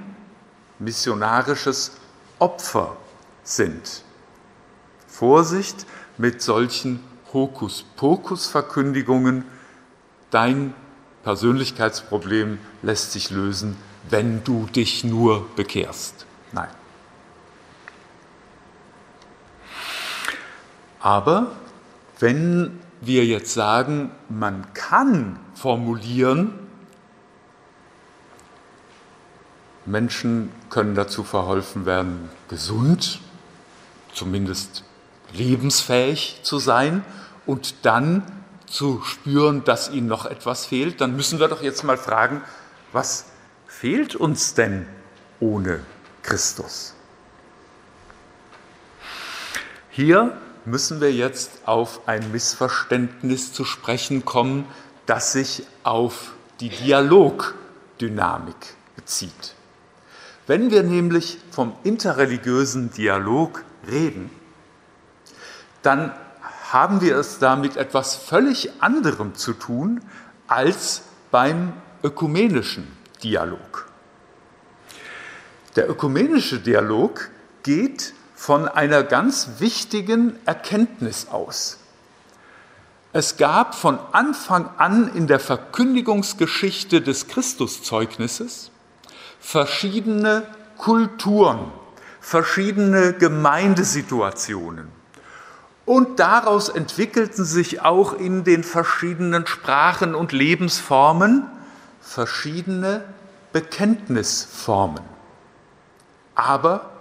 missionarisches 0.79 1.97
Opfer 2.39 2.95
sind. 3.43 4.05
Vorsicht 5.07 5.85
mit 6.17 6.41
solchen 6.41 7.03
Hokuspokus-Verkündigungen. 7.33 9.43
Dein 10.31 10.73
Persönlichkeitsproblem 11.23 12.57
lässt 12.81 13.11
sich 13.11 13.29
lösen, 13.29 13.77
wenn 14.09 14.43
du 14.43 14.65
dich 14.65 15.03
nur 15.03 15.47
bekehrst. 15.55 16.25
Nein. 16.51 16.69
Aber 20.99 21.51
wenn 22.19 22.79
wir 23.01 23.23
jetzt 23.25 23.53
sagen, 23.53 24.09
man 24.29 24.73
kann 24.73 25.37
formulieren, 25.55 26.53
Menschen 29.85 30.51
können 30.69 30.95
dazu 30.95 31.23
verholfen 31.23 31.85
werden, 31.85 32.29
gesund, 32.49 33.19
zumindest 34.13 34.83
lebensfähig 35.33 36.39
zu 36.43 36.59
sein 36.59 37.03
und 37.45 37.85
dann 37.85 38.23
zu 38.67 39.01
spüren, 39.03 39.63
dass 39.63 39.89
ihnen 39.89 40.07
noch 40.07 40.25
etwas 40.25 40.65
fehlt, 40.65 41.01
dann 41.01 41.15
müssen 41.15 41.39
wir 41.39 41.47
doch 41.47 41.61
jetzt 41.61 41.83
mal 41.83 41.97
fragen, 41.97 42.41
was 42.91 43.25
fehlt 43.67 44.15
uns 44.15 44.53
denn 44.53 44.85
ohne 45.39 45.81
Christus? 46.23 46.93
Hier 49.89 50.37
müssen 50.65 51.01
wir 51.01 51.11
jetzt 51.11 51.51
auf 51.65 52.07
ein 52.07 52.31
Missverständnis 52.31 53.51
zu 53.51 53.65
sprechen 53.65 54.23
kommen, 54.23 54.65
das 55.05 55.33
sich 55.33 55.65
auf 55.83 56.31
die 56.59 56.69
Dialogdynamik 56.69 58.55
bezieht. 58.95 59.55
Wenn 60.51 60.69
wir 60.69 60.83
nämlich 60.83 61.37
vom 61.49 61.71
interreligiösen 61.85 62.91
Dialog 62.91 63.63
reden, 63.89 64.29
dann 65.81 66.11
haben 66.69 66.99
wir 66.99 67.15
es 67.15 67.39
da 67.39 67.55
mit 67.55 67.77
etwas 67.77 68.17
völlig 68.17 68.69
anderem 68.81 69.33
zu 69.35 69.53
tun 69.53 70.01
als 70.49 71.03
beim 71.31 71.71
ökumenischen 72.03 72.85
Dialog. 73.23 73.87
Der 75.77 75.89
ökumenische 75.89 76.59
Dialog 76.59 77.29
geht 77.63 78.13
von 78.35 78.67
einer 78.67 79.03
ganz 79.03 79.51
wichtigen 79.59 80.35
Erkenntnis 80.45 81.29
aus. 81.29 81.77
Es 83.13 83.37
gab 83.37 83.73
von 83.73 83.97
Anfang 84.11 84.69
an 84.75 85.15
in 85.15 85.27
der 85.27 85.39
Verkündigungsgeschichte 85.39 86.99
des 86.99 87.27
Christuszeugnisses 87.27 88.70
verschiedene 89.41 90.43
Kulturen, 90.77 91.71
verschiedene 92.21 93.13
Gemeindesituationen. 93.13 94.87
Und 95.85 96.19
daraus 96.19 96.69
entwickelten 96.69 97.43
sich 97.43 97.81
auch 97.81 98.13
in 98.13 98.43
den 98.43 98.63
verschiedenen 98.63 99.47
Sprachen 99.47 100.15
und 100.15 100.31
Lebensformen 100.31 101.45
verschiedene 101.99 103.03
Bekenntnisformen. 103.51 105.03
Aber 106.35 106.91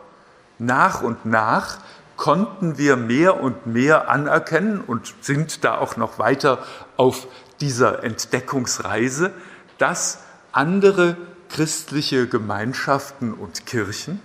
nach 0.58 1.02
und 1.02 1.24
nach 1.24 1.78
konnten 2.16 2.76
wir 2.78 2.96
mehr 2.96 3.40
und 3.40 3.66
mehr 3.66 4.10
anerkennen 4.10 4.80
und 4.80 5.14
sind 5.20 5.64
da 5.64 5.78
auch 5.78 5.96
noch 5.96 6.18
weiter 6.18 6.58
auf 6.96 7.26
dieser 7.60 8.02
Entdeckungsreise, 8.02 9.30
dass 9.78 10.18
andere 10.52 11.16
christliche 11.50 12.28
Gemeinschaften 12.28 13.34
und 13.34 13.66
Kirchen 13.66 14.20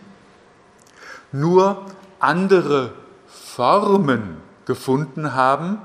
nur 1.31 1.85
andere 2.19 2.93
Formen 3.27 4.37
gefunden 4.65 5.33
haben, 5.33 5.81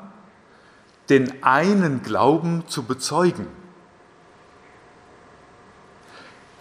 den 1.08 1.42
einen 1.42 2.02
Glauben 2.02 2.64
zu 2.68 2.84
bezeugen. 2.84 3.46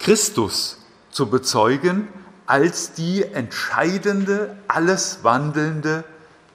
Christus 0.00 0.78
zu 1.10 1.30
bezeugen 1.30 2.08
als 2.46 2.94
die 2.94 3.22
entscheidende, 3.22 4.56
alles 4.66 5.22
wandelnde 5.22 6.04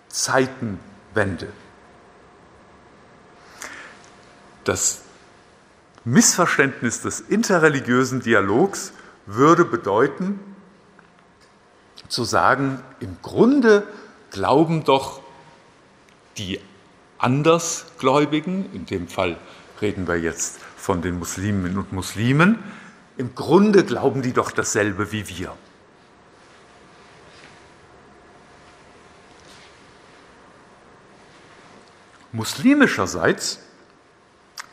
Zeitenwende. 0.10 1.48
Das 4.66 5.05
Missverständnis 6.06 7.02
des 7.02 7.20
interreligiösen 7.20 8.22
Dialogs 8.22 8.94
würde 9.26 9.66
bedeuten, 9.66 10.40
zu 12.08 12.24
sagen, 12.24 12.80
im 13.00 13.18
Grunde 13.24 13.88
glauben 14.30 14.84
doch 14.84 15.22
die 16.38 16.60
Andersgläubigen, 17.18 18.72
in 18.74 18.86
dem 18.86 19.08
Fall 19.08 19.38
reden 19.82 20.08
wir 20.08 20.20
jetzt 20.20 20.60
von 20.78 21.02
den 21.02 21.18
Musliminnen 21.18 21.78
und 21.78 21.92
Muslimen, 21.92 22.60
im 23.18 23.34
Grunde 23.34 23.84
glauben 23.84 24.22
die 24.22 24.34
doch 24.34 24.52
dasselbe 24.52 25.12
wie 25.12 25.28
wir. 25.28 25.56
Muslimischerseits 32.32 33.65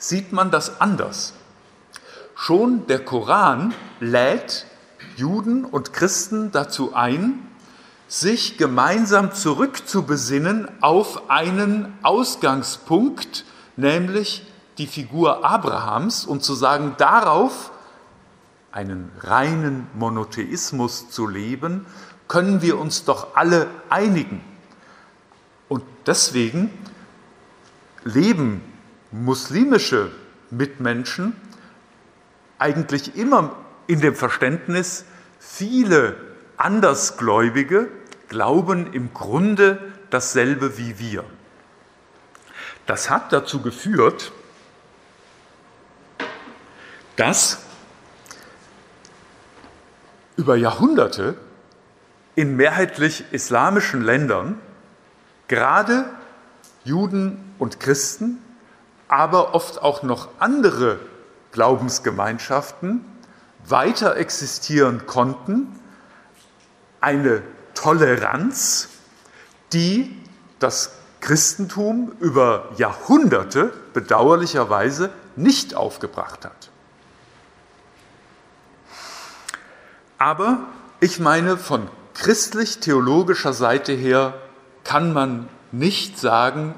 sieht 0.02 0.32
man 0.32 0.50
das 0.50 0.80
anders. 0.80 1.32
Schon 2.34 2.86
der 2.88 3.04
Koran 3.04 3.72
lädt 4.00 4.66
Juden 5.16 5.64
und 5.64 5.92
Christen 5.92 6.50
dazu 6.50 6.92
ein, 6.94 7.46
sich 8.08 8.58
gemeinsam 8.58 9.32
zurückzubesinnen 9.32 10.68
auf 10.82 11.30
einen 11.30 11.96
Ausgangspunkt, 12.02 13.44
nämlich 13.76 14.44
die 14.78 14.88
Figur 14.88 15.44
Abrahams, 15.44 16.26
und 16.26 16.42
zu 16.42 16.54
sagen, 16.54 16.94
darauf 16.98 17.70
einen 18.72 19.12
reinen 19.20 19.86
Monotheismus 19.94 21.10
zu 21.10 21.28
leben, 21.28 21.86
können 22.26 22.60
wir 22.60 22.78
uns 22.78 23.04
doch 23.04 23.36
alle 23.36 23.68
einigen. 23.88 24.42
Und 25.68 25.84
deswegen 26.06 26.70
leben 28.04 28.62
muslimische 29.12 30.11
Mitmenschen 30.51 31.37
eigentlich 32.59 33.16
immer 33.16 33.57
in 33.87 34.01
dem 34.01 34.14
Verständnis, 34.14 35.05
viele 35.38 36.16
Andersgläubige 36.57 37.88
glauben 38.29 38.92
im 38.92 39.12
Grunde 39.12 39.79
dasselbe 40.11 40.79
wie 40.79 40.98
wir. 40.98 41.25
Das 42.87 43.11
hat 43.11 43.33
dazu 43.33 43.62
geführt, 43.62 44.33
dass 47.16 47.59
über 50.37 50.57
Jahrhunderte 50.57 51.37
in 52.35 52.57
mehrheitlich 52.57 53.25
islamischen 53.33 54.03
Ländern 54.03 54.59
gerade 55.48 56.07
Juden 56.85 57.55
und 57.59 57.79
Christen, 57.81 58.42
aber 59.12 59.55
oft 59.55 59.83
auch 59.83 60.03
noch 60.03 60.29
andere 60.38 60.98
Glaubensgemeinschaften 61.53 63.05
weiter 63.68 64.16
existieren 64.16 65.07
konnten, 65.07 65.79
eine 67.03 67.42
Toleranz, 67.75 68.88
die 69.75 70.18
das 70.61 70.92
Christentum 71.20 72.12
über 72.20 72.70
Jahrhunderte 72.79 73.75
bedauerlicherweise 73.92 75.11
nicht 75.37 75.75
aufgebracht 75.75 76.46
hat. 76.46 76.70
Aber 80.16 80.61
ich 81.01 81.20
meine, 81.20 81.59
von 81.59 81.87
christlich-theologischer 82.14 83.53
Seite 83.53 83.92
her 83.92 84.33
kann 84.85 85.12
man 85.12 85.51
nicht 85.70 86.18
sagen, 86.18 86.75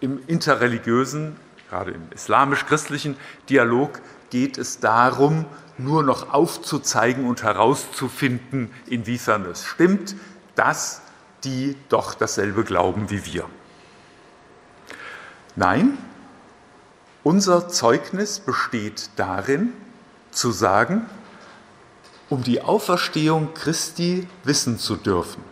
im 0.00 0.26
interreligiösen, 0.26 1.36
gerade 1.70 1.92
im 1.92 2.10
islamisch-christlichen 2.12 3.16
Dialog 3.48 4.00
geht 4.30 4.58
es 4.58 4.80
darum, 4.80 5.46
nur 5.78 6.02
noch 6.02 6.32
aufzuzeigen 6.32 7.26
und 7.26 7.42
herauszufinden, 7.42 8.70
inwiefern 8.86 9.46
es 9.46 9.64
stimmt, 9.64 10.16
dass 10.56 11.00
die 11.44 11.76
doch 11.88 12.14
dasselbe 12.14 12.64
glauben 12.64 13.08
wie 13.08 13.24
wir. 13.24 13.48
Nein, 15.56 15.96
unser 17.22 17.68
Zeugnis 17.68 18.40
besteht 18.40 19.10
darin, 19.16 19.72
zu 20.30 20.52
sagen, 20.52 21.06
um 22.28 22.42
die 22.44 22.62
Auferstehung 22.62 23.54
Christi 23.54 24.28
wissen 24.44 24.78
zu 24.78 24.96
dürfen, 24.96 25.42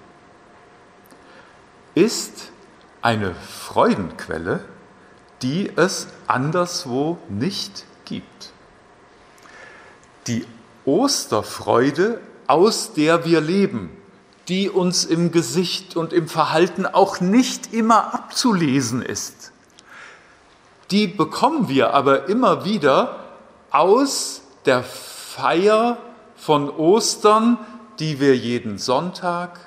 ist 1.95 2.53
eine 3.03 3.35
Freudenquelle, 3.35 4.65
die 5.43 5.71
es 5.77 6.09
anderswo 6.27 7.19
nicht 7.29 7.85
gibt 8.05 8.53
die 10.29 10.47
Osterfreude, 10.85 12.21
aus 12.47 12.93
der 12.93 13.25
wir 13.25 13.41
leben, 13.41 13.91
die 14.49 14.71
uns 14.71 15.05
im 15.05 15.33
Gesicht 15.33 15.97
und 15.97 16.13
im 16.13 16.29
Verhalten 16.29 16.87
auch 16.87 17.21
nicht 17.21 17.73
immer 17.75 18.15
abzulesen 18.15 19.03
ist. 19.03 19.53
Die 20.91 21.07
bekommen 21.07 21.69
wir 21.69 21.93
aber 21.93 22.29
immer 22.29 22.65
wieder 22.65 23.25
aus 23.71 24.43
der 24.65 24.83
Feier 24.83 25.99
von 26.37 26.71
Ostern, 26.71 27.59
die 27.99 28.21
wir 28.21 28.37
jeden 28.37 28.79
Sonntag, 28.79 29.61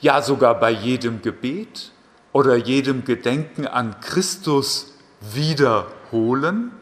ja 0.00 0.22
sogar 0.22 0.58
bei 0.58 0.70
jedem 0.70 1.20
Gebet 1.20 1.92
oder 2.34 2.56
jedem 2.56 3.04
Gedenken 3.04 3.68
an 3.68 4.00
Christus 4.00 4.92
wiederholen, 5.20 6.72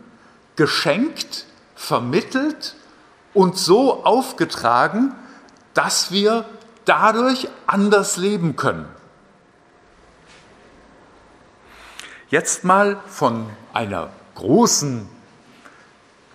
geschenkt 0.56 1.44
vermittelt 1.74 2.74
und 3.34 3.58
so 3.58 4.02
aufgetragen, 4.04 5.14
dass 5.74 6.10
wir 6.10 6.46
dadurch 6.86 7.48
anders 7.66 8.16
leben 8.16 8.56
können. 8.56 8.86
Jetzt 12.30 12.64
mal 12.64 12.98
von 13.06 13.46
einer 13.74 14.08
großen, 14.34 15.06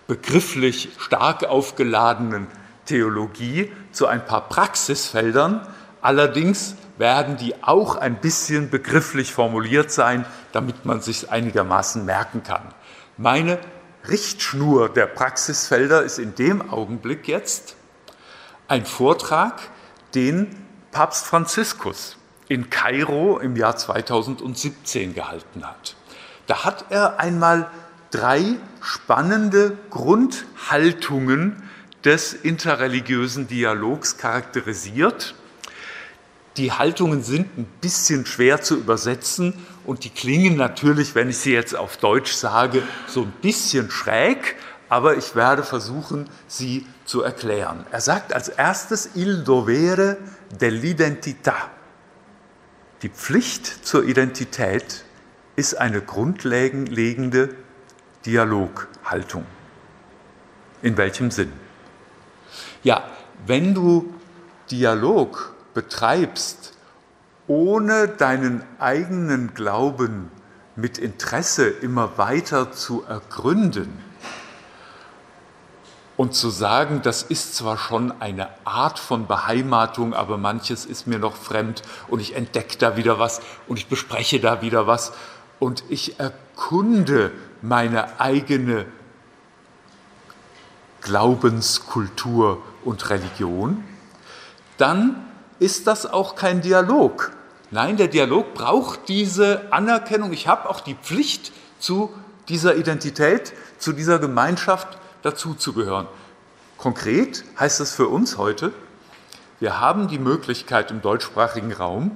begrifflich 0.05 0.89
stark 0.99 1.43
aufgeladenen 1.43 2.45
Theologie 2.85 3.73
zu 3.91 4.05
ein 4.05 4.23
paar 4.23 4.47
Praxisfeldern. 4.47 5.67
Allerdings 6.03 6.75
werden 6.97 7.37
die 7.37 7.63
auch 7.63 7.95
ein 7.95 8.15
bisschen 8.15 8.69
begrifflich 8.69 9.33
formuliert 9.33 9.91
sein, 9.91 10.25
damit 10.51 10.85
man 10.85 11.01
sich 11.01 11.31
einigermaßen 11.31 12.05
merken 12.05 12.43
kann. 12.43 12.73
Meine 13.17 13.59
Richtschnur 14.07 14.89
der 14.89 15.05
Praxisfelder 15.05 16.03
ist 16.03 16.19
in 16.19 16.35
dem 16.35 16.69
Augenblick 16.69 17.27
jetzt 17.27 17.75
ein 18.67 18.85
Vortrag, 18.85 19.59
den 20.15 20.55
Papst 20.91 21.25
Franziskus 21.25 22.17
in 22.47 22.69
Kairo 22.69 23.39
im 23.39 23.55
Jahr 23.55 23.75
2017 23.75 25.13
gehalten 25.13 25.65
hat. 25.65 25.95
Da 26.47 26.63
hat 26.63 26.85
er 26.89 27.19
einmal 27.19 27.69
drei 28.11 28.55
spannende 28.81 29.77
Grundhaltungen 29.89 31.61
des 32.05 32.33
interreligiösen 32.33 33.47
Dialogs 33.47 34.17
charakterisiert 34.17 35.35
die 36.57 36.71
Haltungen 36.71 37.23
sind 37.23 37.57
ein 37.57 37.65
bisschen 37.81 38.25
schwer 38.25 38.61
zu 38.61 38.75
übersetzen 38.75 39.53
und 39.85 40.03
die 40.03 40.09
klingen 40.09 40.57
natürlich, 40.57 41.13
wenn 41.13 41.29
ich 41.29 41.37
sie 41.37 41.53
jetzt 41.53 41.75
auf 41.75 41.97
Deutsch 41.97 42.31
sage, 42.31 42.81
so 43.07 43.21
ein 43.21 43.33
bisschen 43.41 43.91
schräg, 43.91 44.55
aber 44.89 45.17
ich 45.17 45.35
werde 45.35 45.63
versuchen, 45.63 46.29
sie 46.47 46.85
zu 47.05 47.21
erklären. 47.21 47.85
Er 47.91 48.01
sagt 48.01 48.33
als 48.33 48.49
erstes 48.49 49.11
il 49.15 49.43
dovere 49.43 50.17
dell'identità. 50.59 51.69
Die 53.01 53.09
Pflicht 53.09 53.85
zur 53.85 54.05
Identität 54.05 55.05
ist 55.55 55.75
eine 55.75 56.01
grundlegende 56.01 57.49
Dialoghaltung. 58.25 59.45
In 60.81 60.97
welchem 60.97 61.29
Sinn? 61.31 61.51
Ja, 62.83 63.03
wenn 63.45 63.73
du 63.73 64.13
Dialog 64.71 65.53
betreibst, 65.77 66.73
ohne 67.45 68.07
deinen 68.07 68.63
eigenen 68.79 69.53
Glauben 69.53 70.31
mit 70.75 70.97
Interesse 70.97 71.67
immer 71.67 72.17
weiter 72.17 72.71
zu 72.71 73.03
ergründen. 73.03 73.95
Und 76.15 76.33
zu 76.33 76.49
sagen, 76.49 77.03
das 77.03 77.21
ist 77.21 77.55
zwar 77.55 77.77
schon 77.77 78.11
eine 78.23 78.49
Art 78.65 78.97
von 78.97 79.27
Beheimatung, 79.27 80.15
aber 80.15 80.39
manches 80.39 80.83
ist 80.83 81.05
mir 81.05 81.19
noch 81.19 81.35
fremd 81.35 81.83
und 82.07 82.21
ich 82.21 82.35
entdecke 82.35 82.79
da 82.79 82.97
wieder 82.97 83.19
was 83.19 83.39
und 83.67 83.77
ich 83.77 83.85
bespreche 83.85 84.39
da 84.39 84.63
wieder 84.63 84.87
was 84.87 85.13
und 85.59 85.83
ich 85.89 86.19
erkunde 86.19 87.31
meine 87.61 88.19
eigene 88.19 88.87
Glaubenskultur 91.01 92.63
und 92.83 93.11
Religion, 93.11 93.83
dann 94.79 95.26
ist 95.59 95.87
das 95.87 96.05
auch 96.05 96.35
kein 96.35 96.61
Dialog. 96.61 97.31
Nein, 97.71 97.97
der 97.97 98.07
Dialog 98.07 98.53
braucht 98.53 99.09
diese 99.09 99.71
Anerkennung. 99.71 100.31
Ich 100.31 100.47
habe 100.47 100.69
auch 100.69 100.79
die 100.79 100.95
Pflicht, 100.95 101.51
zu 101.79 102.13
dieser 102.49 102.75
Identität, 102.75 103.53
zu 103.77 103.93
dieser 103.93 104.19
Gemeinschaft 104.19 104.97
dazuzugehören. 105.21 106.07
Konkret 106.77 107.43
heißt 107.59 107.79
es 107.81 107.93
für 107.93 108.07
uns 108.07 108.37
heute, 108.37 108.71
wir 109.59 109.79
haben 109.79 110.07
die 110.07 110.19
Möglichkeit 110.19 110.91
im 110.91 111.01
deutschsprachigen 111.01 111.73
Raum, 111.73 112.15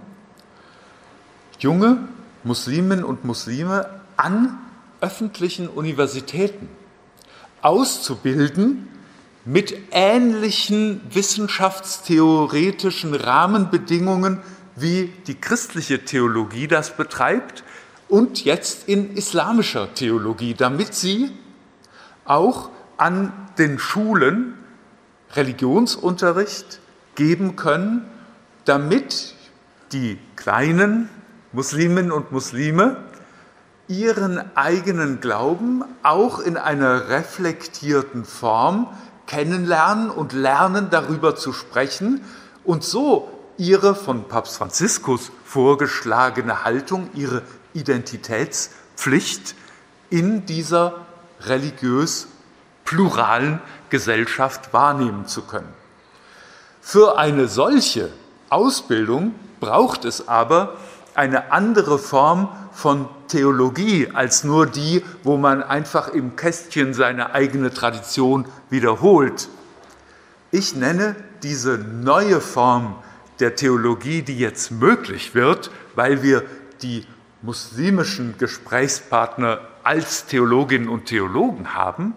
junge 1.59 2.07
Musliminnen 2.43 3.03
und 3.03 3.25
Muslime 3.25 3.89
an 4.17 4.57
öffentlichen 4.99 5.67
Universitäten 5.67 6.69
auszubilden 7.61 8.87
mit 9.45 9.75
ähnlichen 9.91 11.01
wissenschaftstheoretischen 11.09 13.15
Rahmenbedingungen, 13.15 14.39
wie 14.75 15.11
die 15.27 15.35
christliche 15.35 16.05
Theologie 16.05 16.67
das 16.67 16.95
betreibt 16.95 17.63
und 18.07 18.43
jetzt 18.43 18.87
in 18.87 19.15
islamischer 19.15 19.93
Theologie, 19.93 20.53
damit 20.53 20.93
sie 20.93 21.31
auch 22.25 22.69
an 22.97 23.33
den 23.57 23.79
Schulen 23.79 24.53
Religionsunterricht 25.33 26.79
geben 27.15 27.55
können, 27.55 28.05
damit 28.65 29.35
die 29.91 30.19
kleinen 30.35 31.09
Musliminnen 31.51 32.11
und 32.11 32.31
Muslime 32.31 32.97
ihren 33.87 34.55
eigenen 34.55 35.19
Glauben 35.19 35.83
auch 36.03 36.39
in 36.39 36.55
einer 36.55 37.09
reflektierten 37.09 38.23
Form 38.23 38.87
kennenlernen 39.31 40.09
und 40.09 40.33
lernen, 40.33 40.89
darüber 40.89 41.37
zu 41.37 41.53
sprechen 41.53 42.21
und 42.65 42.83
so 42.83 43.31
ihre 43.55 43.95
von 43.95 44.27
Papst 44.27 44.57
Franziskus 44.57 45.31
vorgeschlagene 45.45 46.65
Haltung, 46.65 47.09
ihre 47.13 47.41
Identitätspflicht 47.73 49.55
in 50.09 50.45
dieser 50.45 51.05
religiös 51.45 52.27
pluralen 52.83 53.61
Gesellschaft 53.89 54.73
wahrnehmen 54.73 55.25
zu 55.27 55.43
können. 55.43 55.73
Für 56.81 57.17
eine 57.17 57.47
solche 57.47 58.09
Ausbildung 58.49 59.33
braucht 59.61 60.03
es 60.03 60.27
aber 60.27 60.75
eine 61.15 61.53
andere 61.53 61.99
Form 61.99 62.49
von 62.71 63.07
Theologie 63.27 64.09
als 64.13 64.43
nur 64.43 64.65
die, 64.65 65.03
wo 65.23 65.37
man 65.37 65.63
einfach 65.63 66.09
im 66.09 66.35
Kästchen 66.35 66.93
seine 66.93 67.33
eigene 67.33 67.73
Tradition 67.73 68.45
wiederholt. 68.69 69.49
Ich 70.51 70.75
nenne 70.75 71.15
diese 71.43 71.77
neue 71.77 72.41
Form 72.41 72.95
der 73.39 73.55
Theologie, 73.55 74.21
die 74.21 74.37
jetzt 74.37 74.71
möglich 74.71 75.33
wird, 75.33 75.71
weil 75.95 76.23
wir 76.23 76.43
die 76.81 77.05
muslimischen 77.41 78.37
Gesprächspartner 78.37 79.61
als 79.83 80.25
Theologinnen 80.25 80.89
und 80.89 81.05
Theologen 81.05 81.73
haben, 81.73 82.13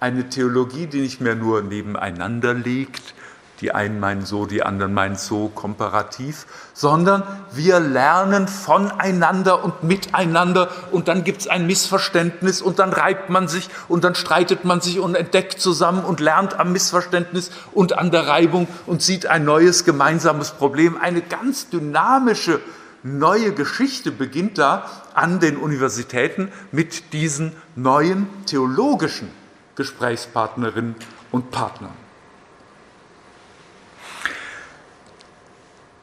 eine 0.00 0.28
Theologie, 0.28 0.86
die 0.86 1.00
nicht 1.02 1.20
mehr 1.20 1.34
nur 1.34 1.62
nebeneinander 1.62 2.54
liegt, 2.54 3.14
die 3.60 3.72
einen 3.72 4.00
meinen 4.00 4.24
so, 4.24 4.46
die 4.46 4.62
anderen 4.62 4.94
meinen 4.94 5.16
so 5.16 5.48
komparativ, 5.48 6.46
sondern 6.72 7.22
wir 7.52 7.78
lernen 7.80 8.48
voneinander 8.48 9.62
und 9.64 9.82
miteinander 9.82 10.68
und 10.90 11.08
dann 11.08 11.24
gibt 11.24 11.42
es 11.42 11.48
ein 11.48 11.66
Missverständnis 11.66 12.62
und 12.62 12.78
dann 12.78 12.92
reibt 12.92 13.28
man 13.28 13.48
sich 13.48 13.68
und 13.88 14.04
dann 14.04 14.14
streitet 14.14 14.64
man 14.64 14.80
sich 14.80 14.98
und 14.98 15.14
entdeckt 15.14 15.60
zusammen 15.60 16.04
und 16.04 16.20
lernt 16.20 16.58
am 16.58 16.72
Missverständnis 16.72 17.50
und 17.72 17.98
an 17.98 18.10
der 18.10 18.26
Reibung 18.26 18.66
und 18.86 19.02
sieht 19.02 19.26
ein 19.26 19.44
neues 19.44 19.84
gemeinsames 19.84 20.52
Problem. 20.52 20.96
Eine 21.00 21.20
ganz 21.20 21.68
dynamische 21.68 22.60
neue 23.02 23.52
Geschichte 23.52 24.12
beginnt 24.12 24.58
da 24.58 24.84
an 25.14 25.40
den 25.40 25.56
Universitäten 25.56 26.50
mit 26.72 27.12
diesen 27.12 27.52
neuen 27.76 28.28
theologischen 28.46 29.28
Gesprächspartnerinnen 29.76 30.94
und 31.30 31.50
Partnern. 31.50 31.92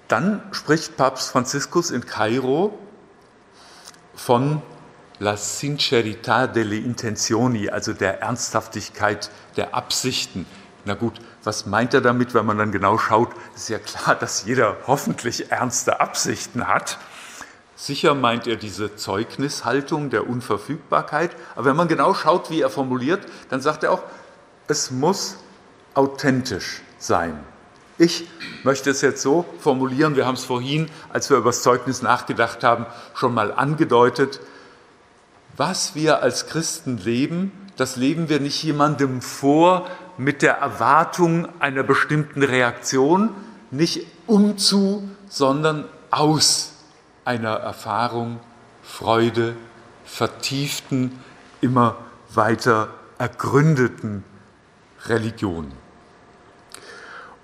Dann 0.07 0.41
spricht 0.51 0.95
Papst 0.95 1.31
Franziskus 1.31 1.91
in 1.91 2.05
Kairo 2.05 2.77
von 4.15 4.61
la 5.19 5.35
sincerità 5.35 6.47
delle 6.47 6.75
intenzioni, 6.77 7.69
also 7.69 7.93
der 7.93 8.21
Ernsthaftigkeit 8.21 9.31
der 9.55 9.73
Absichten. 9.75 10.45
Na 10.85 10.93
gut, 10.93 11.19
was 11.43 11.65
meint 11.65 11.93
er 11.93 12.01
damit, 12.01 12.33
wenn 12.33 12.45
man 12.45 12.57
dann 12.57 12.71
genau 12.71 12.97
schaut? 12.97 13.29
Ist 13.55 13.69
ja 13.69 13.79
klar, 13.79 14.15
dass 14.15 14.45
jeder 14.45 14.77
hoffentlich 14.85 15.51
ernste 15.51 15.99
Absichten 15.99 16.67
hat. 16.67 16.97
Sicher 17.75 18.15
meint 18.15 18.47
er 18.47 18.55
diese 18.55 18.95
Zeugnishaltung 18.95 20.09
der 20.09 20.27
Unverfügbarkeit, 20.27 21.35
aber 21.55 21.65
wenn 21.65 21.75
man 21.75 21.87
genau 21.87 22.13
schaut, 22.13 22.49
wie 22.49 22.61
er 22.61 22.69
formuliert, 22.69 23.25
dann 23.49 23.61
sagt 23.61 23.83
er 23.83 23.91
auch, 23.91 24.03
es 24.67 24.89
muss 24.89 25.37
authentisch 25.93 26.81
sein. 26.97 27.43
Ich 27.97 28.27
möchte 28.63 28.91
es 28.91 29.01
jetzt 29.01 29.21
so 29.21 29.45
formulieren, 29.59 30.15
wir 30.15 30.27
haben 30.27 30.35
es 30.35 30.43
vorhin, 30.43 30.89
als 31.11 31.29
wir 31.29 31.37
über 31.37 31.49
das 31.49 31.63
Zeugnis 31.63 32.01
nachgedacht 32.01 32.63
haben, 32.63 32.85
schon 33.15 33.33
mal 33.33 33.51
angedeutet. 33.51 34.39
Was 35.55 35.95
wir 35.95 36.21
als 36.21 36.45
Christen 36.47 36.97
leben, 36.97 37.51
das 37.75 37.95
leben 37.95 38.29
wir 38.29 38.39
nicht 38.39 38.61
jemandem 38.63 39.21
vor 39.21 39.87
mit 40.17 40.43
der 40.43 40.57
Erwartung 40.57 41.47
einer 41.59 41.83
bestimmten 41.83 42.43
Reaktion, 42.43 43.31
nicht 43.71 44.05
umzu, 44.27 45.09
sondern 45.27 45.85
aus 46.11 46.73
einer 47.25 47.53
Erfahrung, 47.53 48.39
Freude, 48.83 49.55
vertieften, 50.05 51.19
immer 51.61 51.97
weiter 52.33 52.89
ergründeten 53.17 54.23
Religion. 55.07 55.71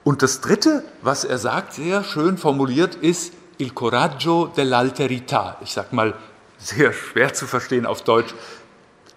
Und 0.03 0.21
das 0.21 0.41
Dritte, 0.41 0.83
was 1.01 1.23
er 1.23 1.37
sagt, 1.37 1.73
sehr 1.73 2.03
schön 2.03 2.37
formuliert, 2.37 2.95
ist 2.95 3.33
il 3.57 3.73
coraggio 3.73 4.51
dell'alterità. 4.55 5.55
Ich 5.61 5.73
sage 5.73 5.95
mal 5.95 6.13
sehr 6.57 6.91
schwer 6.91 7.33
zu 7.33 7.47
verstehen 7.47 7.85
auf 7.85 8.01
Deutsch, 8.01 8.33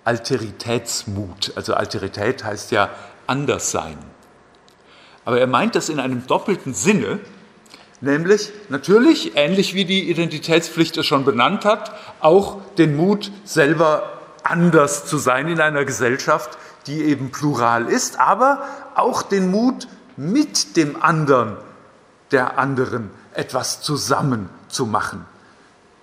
Alteritätsmut. 0.05 1.53
Also 1.57 1.75
Alterität 1.75 2.44
heißt 2.44 2.70
ja 2.70 2.90
anders 3.27 3.72
sein. 3.72 3.99
Aber 5.25 5.40
er 5.40 5.49
meint 5.49 5.75
das 5.75 5.88
in 5.88 5.99
einem 5.99 6.27
doppelten 6.29 6.72
Sinne, 6.72 7.18
nämlich 8.01 8.53
natürlich, 8.68 9.37
ähnlich 9.37 9.75
wie 9.75 9.85
die 9.85 10.09
Identitätspflicht 10.09 10.96
es 10.96 11.07
schon 11.07 11.25
benannt 11.25 11.64
hat, 11.64 11.92
auch 12.20 12.59
den 12.79 12.96
Mut, 12.96 13.33
selber 13.44 14.12
anders 14.44 15.07
zu 15.07 15.18
sein 15.18 15.49
in 15.49 15.61
einer 15.61 15.85
Gesellschaft, 15.85 16.57
die 16.87 17.03
eben 17.03 17.33
plural 17.33 17.87
ist, 17.87 18.20
aber 18.20 18.62
auch 18.94 19.22
den 19.22 19.51
Mut, 19.51 19.88
mit 20.16 20.76
dem 20.76 21.02
anderen, 21.02 21.57
der 22.31 22.59
anderen, 22.59 23.11
etwas 23.35 23.81
zusammen 23.83 24.48
zu 24.68 24.87
machen. 24.87 25.26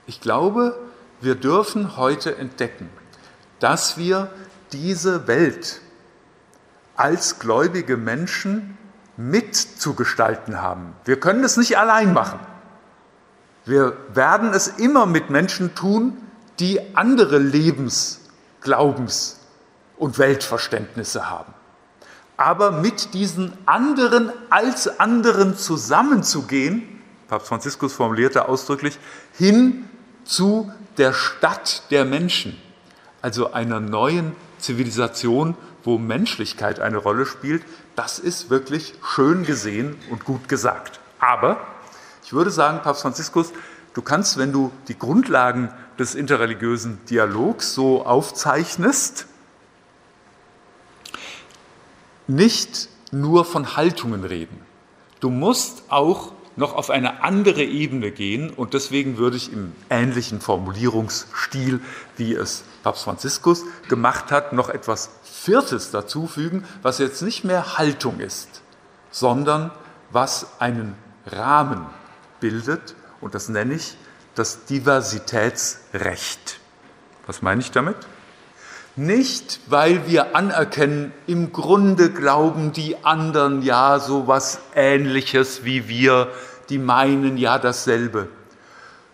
Ich 0.06 0.22
glaube, 0.22 0.78
wir 1.22 1.36
dürfen 1.36 1.98
heute 1.98 2.36
entdecken, 2.38 2.90
dass 3.60 3.98
wir 3.98 4.30
diese 4.72 5.28
Welt 5.28 5.82
als 6.96 7.40
gläubige 7.40 7.98
Menschen 7.98 8.78
mitzugestalten 9.18 10.62
haben. 10.62 10.94
Wir 11.06 11.20
können 11.20 11.44
es 11.44 11.58
nicht 11.58 11.78
allein 11.78 12.14
machen. 12.14 12.40
Wir 13.66 13.96
werden 14.14 14.54
es 14.54 14.68
immer 14.68 15.06
mit 15.06 15.30
Menschen 15.30 15.76
tun, 15.76 16.18
die 16.60 16.96
andere 16.96 17.38
Lebens-, 17.38 18.20
Glaubens-, 18.62 19.40
und 19.98 20.18
Weltverständnisse 20.20 21.30
haben. 21.30 21.54
Aber 22.38 22.72
mit 22.72 23.14
diesen 23.14 23.54
anderen 23.66 24.32
als 24.50 25.00
anderen 25.00 25.56
zusammenzugehen, 25.56 26.84
Papst 27.28 27.48
Franziskus 27.48 27.94
formulierte 27.94 28.48
ausdrücklich, 28.48 29.00
hin 29.34 29.90
zu 30.26 30.72
der 30.98 31.14
Stadt 31.14 31.84
der 31.92 32.06
Menschen, 32.06 32.58
also 33.22 33.54
einer 33.54 33.80
neuen 33.80 34.36
Zivilisation, 34.58 35.56
wo 35.84 35.98
Menschlichkeit 35.98 36.80
eine 36.80 36.98
Rolle 36.98 37.26
spielt, 37.26 37.64
das 37.96 38.20
ist 38.20 38.50
wirklich 38.50 38.96
schön 39.04 39.44
gesehen 39.44 39.96
und 40.10 40.26
gut 40.26 40.48
gesagt. 40.48 41.00
Aber 41.20 41.60
ich 42.24 42.34
würde 42.34 42.52
sagen, 42.52 42.82
Papst 42.84 43.02
Franziskus, 43.02 43.52
du 43.94 44.02
kannst, 44.02 44.38
wenn 44.38 44.52
du 44.52 44.72
die 44.88 44.98
Grundlagen 44.98 45.72
des 46.00 46.16
interreligiösen 46.16 47.04
Dialogs 47.06 47.74
so 47.74 48.06
aufzeichnest, 48.06 49.28
nicht 52.28 52.90
nur 53.12 53.46
von 53.46 53.76
Haltungen 53.76 54.24
reden. 54.24 54.60
Du 55.20 55.30
musst 55.30 55.84
auch 55.90 56.34
noch 56.56 56.76
auf 56.76 56.90
eine 56.90 57.24
andere 57.24 57.64
Ebene 57.64 58.12
gehen 58.12 58.50
und 58.52 58.74
deswegen 58.74 59.18
würde 59.18 59.38
ich 59.38 59.52
im 59.52 59.74
ähnlichen 59.90 60.40
Formulierungsstil, 60.40 61.80
wie 62.18 62.34
es 62.34 62.64
Papst 62.84 63.06
Franziskus 63.06 63.64
gemacht 63.88 64.32
hat, 64.32 64.54
noch 64.54 64.70
etwas 64.70 65.10
Viertes 65.24 65.90
dazufügen, 65.92 66.66
was 66.82 67.00
jetzt 67.00 67.22
nicht 67.22 67.44
mehr 67.44 67.78
Haltung 67.78 68.20
ist, 68.20 68.62
sondern 69.10 69.72
was 70.12 70.60
einen 70.60 70.96
Rahmen 71.26 71.86
bildet 72.40 72.96
und 73.22 73.34
das 73.34 73.50
nenne 73.50 73.74
ich 73.76 73.98
das 74.36 74.66
Diversitätsrecht. 74.66 76.60
Was 77.26 77.42
meine 77.42 77.62
ich 77.62 77.72
damit? 77.72 77.96
Nicht, 78.96 79.60
weil 79.68 80.08
wir 80.08 80.36
anerkennen, 80.36 81.14
im 81.26 81.52
Grunde 81.52 82.12
glauben 82.12 82.74
die 82.74 83.04
anderen 83.04 83.64
ja 83.64 84.00
so 84.00 84.28
was 84.28 84.60
Ähnliches 84.76 85.64
wie 85.64 85.88
wir, 85.88 86.30
die 86.70 86.78
meinen 86.78 87.38
ja 87.38 87.58
dasselbe, 87.58 88.28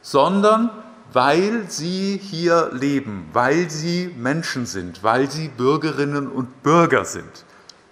sondern 0.02 0.70
weil 1.14 1.70
sie 1.70 2.20
hier 2.22 2.72
leben, 2.74 3.30
weil 3.32 3.70
sie 3.70 4.14
Menschen 4.18 4.66
sind, 4.66 5.02
weil 5.02 5.32
sie 5.32 5.48
Bürgerinnen 5.48 6.28
und 6.28 6.62
Bürger 6.62 7.06
sind, 7.06 7.46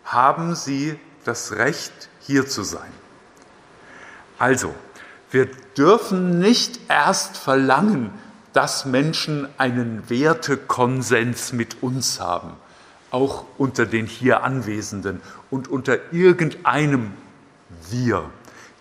haben 0.03 0.55
sie 0.55 0.99
das 1.23 1.53
Recht, 1.53 2.09
hier 2.19 2.47
zu 2.47 2.63
sein. 2.63 2.91
Also, 4.37 4.75
wir 5.31 5.47
dürfen 5.77 6.39
nicht 6.39 6.79
erst 6.89 7.37
verlangen, 7.37 8.11
dass 8.57 8.85
Menschen 8.85 9.47
einen 9.59 10.09
Wertekonsens 10.09 11.53
mit 11.53 11.83
uns 11.83 12.19
haben, 12.19 12.53
auch 13.11 13.45
unter 13.59 13.85
den 13.85 14.07
hier 14.07 14.43
Anwesenden 14.43 15.21
und 15.51 15.67
unter 15.67 16.11
irgendeinem 16.11 17.13
Wir 17.91 18.27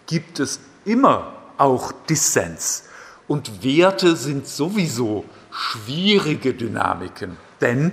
gibt 0.07 0.41
es 0.41 0.61
immer 0.87 1.35
auch 1.59 1.93
Dissens. 2.09 2.85
Und 3.29 3.63
Werte 3.63 4.17
sind 4.17 4.49
sowieso 4.49 5.27
schwierige 5.51 6.55
Dynamiken, 6.55 7.37
denn 7.61 7.93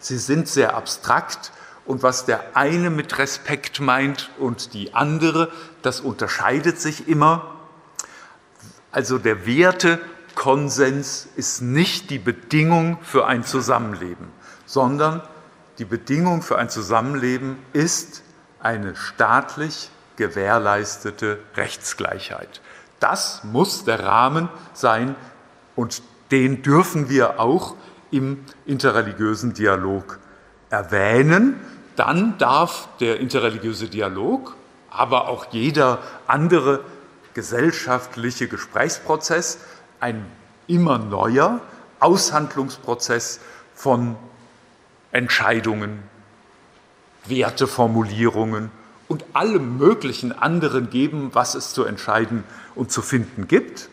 sie 0.00 0.18
sind 0.18 0.48
sehr 0.48 0.74
abstrakt 0.74 1.52
und 1.84 2.02
was 2.02 2.24
der 2.24 2.56
eine 2.56 2.90
mit 2.90 3.16
Respekt 3.16 3.78
meint 3.78 4.28
und 4.40 4.74
die 4.74 4.92
andere, 4.92 5.52
das 5.82 6.00
unterscheidet 6.00 6.80
sich 6.80 7.06
immer. 7.06 7.54
Also 8.90 9.18
der 9.18 9.46
Werte 9.46 10.00
Konsens 10.34 11.28
ist 11.36 11.62
nicht 11.62 12.10
die 12.10 12.18
Bedingung 12.18 12.98
für 13.02 13.26
ein 13.26 13.44
Zusammenleben, 13.44 14.28
sondern 14.66 15.22
die 15.78 15.84
Bedingung 15.84 16.42
für 16.42 16.58
ein 16.58 16.68
Zusammenleben 16.68 17.58
ist 17.72 18.22
eine 18.60 18.94
staatlich 18.94 19.90
gewährleistete 20.16 21.38
Rechtsgleichheit. 21.56 22.60
Das 23.00 23.42
muss 23.44 23.84
der 23.84 24.04
Rahmen 24.04 24.48
sein 24.74 25.16
und 25.74 26.02
den 26.30 26.62
dürfen 26.62 27.08
wir 27.08 27.40
auch 27.40 27.74
im 28.10 28.44
interreligiösen 28.66 29.54
Dialog 29.54 30.18
erwähnen. 30.70 31.60
Dann 31.96 32.38
darf 32.38 32.88
der 33.00 33.20
interreligiöse 33.20 33.88
Dialog, 33.88 34.54
aber 34.90 35.28
auch 35.28 35.46
jeder 35.50 35.98
andere 36.26 36.80
gesellschaftliche 37.34 38.48
Gesprächsprozess 38.48 39.58
ein 40.02 40.26
immer 40.66 40.98
neuer 40.98 41.60
Aushandlungsprozess 42.00 43.40
von 43.74 44.16
Entscheidungen, 45.12 46.02
Werteformulierungen 47.26 48.70
und 49.06 49.24
allem 49.32 49.78
möglichen 49.78 50.32
anderen 50.36 50.90
geben, 50.90 51.30
was 51.34 51.54
es 51.54 51.72
zu 51.72 51.84
entscheiden 51.84 52.42
und 52.74 52.90
zu 52.90 53.00
finden 53.00 53.46
gibt, 53.46 53.88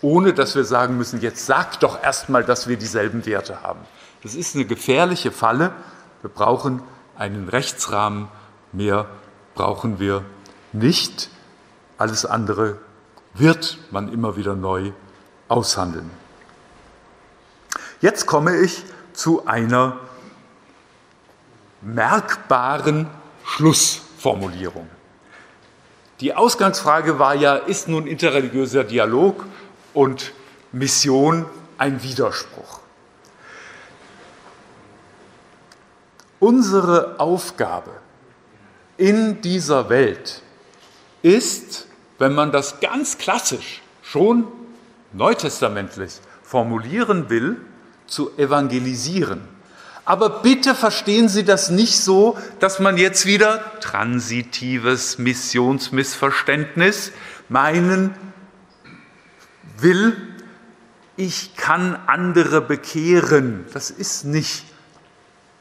ohne 0.00 0.34
dass 0.34 0.56
wir 0.56 0.64
sagen 0.64 0.98
müssen, 0.98 1.20
jetzt 1.20 1.46
sag 1.46 1.78
doch 1.78 2.02
erstmal, 2.02 2.42
dass 2.42 2.66
wir 2.66 2.76
dieselben 2.76 3.24
Werte 3.24 3.62
haben. 3.62 3.80
Das 4.24 4.34
ist 4.34 4.56
eine 4.56 4.64
gefährliche 4.64 5.30
Falle. 5.30 5.72
Wir 6.22 6.30
brauchen 6.30 6.82
einen 7.16 7.48
Rechtsrahmen, 7.48 8.26
mehr 8.72 9.06
brauchen 9.54 10.00
wir 10.00 10.24
nicht. 10.72 11.30
Alles 11.98 12.26
andere 12.26 12.78
wird 13.34 13.78
man 13.92 14.12
immer 14.12 14.36
wieder 14.36 14.56
neu 14.56 14.92
aushandeln. 15.52 16.10
Jetzt 18.00 18.26
komme 18.26 18.56
ich 18.56 18.82
zu 19.12 19.46
einer 19.46 20.00
merkbaren 21.82 23.06
Schlussformulierung. 23.44 24.88
Die 26.20 26.34
Ausgangsfrage 26.34 27.18
war 27.18 27.34
ja, 27.34 27.56
ist 27.56 27.88
nun 27.88 28.06
interreligiöser 28.06 28.84
Dialog 28.84 29.44
und 29.92 30.32
Mission 30.72 31.46
ein 31.78 32.02
Widerspruch? 32.02 32.80
Unsere 36.40 37.20
Aufgabe 37.20 37.90
in 38.96 39.40
dieser 39.42 39.88
Welt 39.88 40.42
ist, 41.22 41.86
wenn 42.18 42.34
man 42.34 42.52
das 42.52 42.80
ganz 42.80 43.18
klassisch 43.18 43.82
schon 44.02 44.46
neutestamentlich 45.12 46.20
formulieren 46.42 47.30
will, 47.30 47.56
zu 48.06 48.36
evangelisieren. 48.36 49.40
Aber 50.04 50.42
bitte 50.42 50.74
verstehen 50.74 51.28
Sie 51.28 51.44
das 51.44 51.70
nicht 51.70 52.00
so, 52.00 52.36
dass 52.58 52.80
man 52.80 52.96
jetzt 52.96 53.24
wieder 53.24 53.62
transitives 53.80 55.18
Missionsmissverständnis 55.18 57.12
meinen 57.48 58.14
will, 59.78 60.16
ich 61.16 61.56
kann 61.56 61.96
andere 62.06 62.60
bekehren. 62.60 63.64
Das 63.72 63.90
ist 63.90 64.24
nicht 64.24 64.64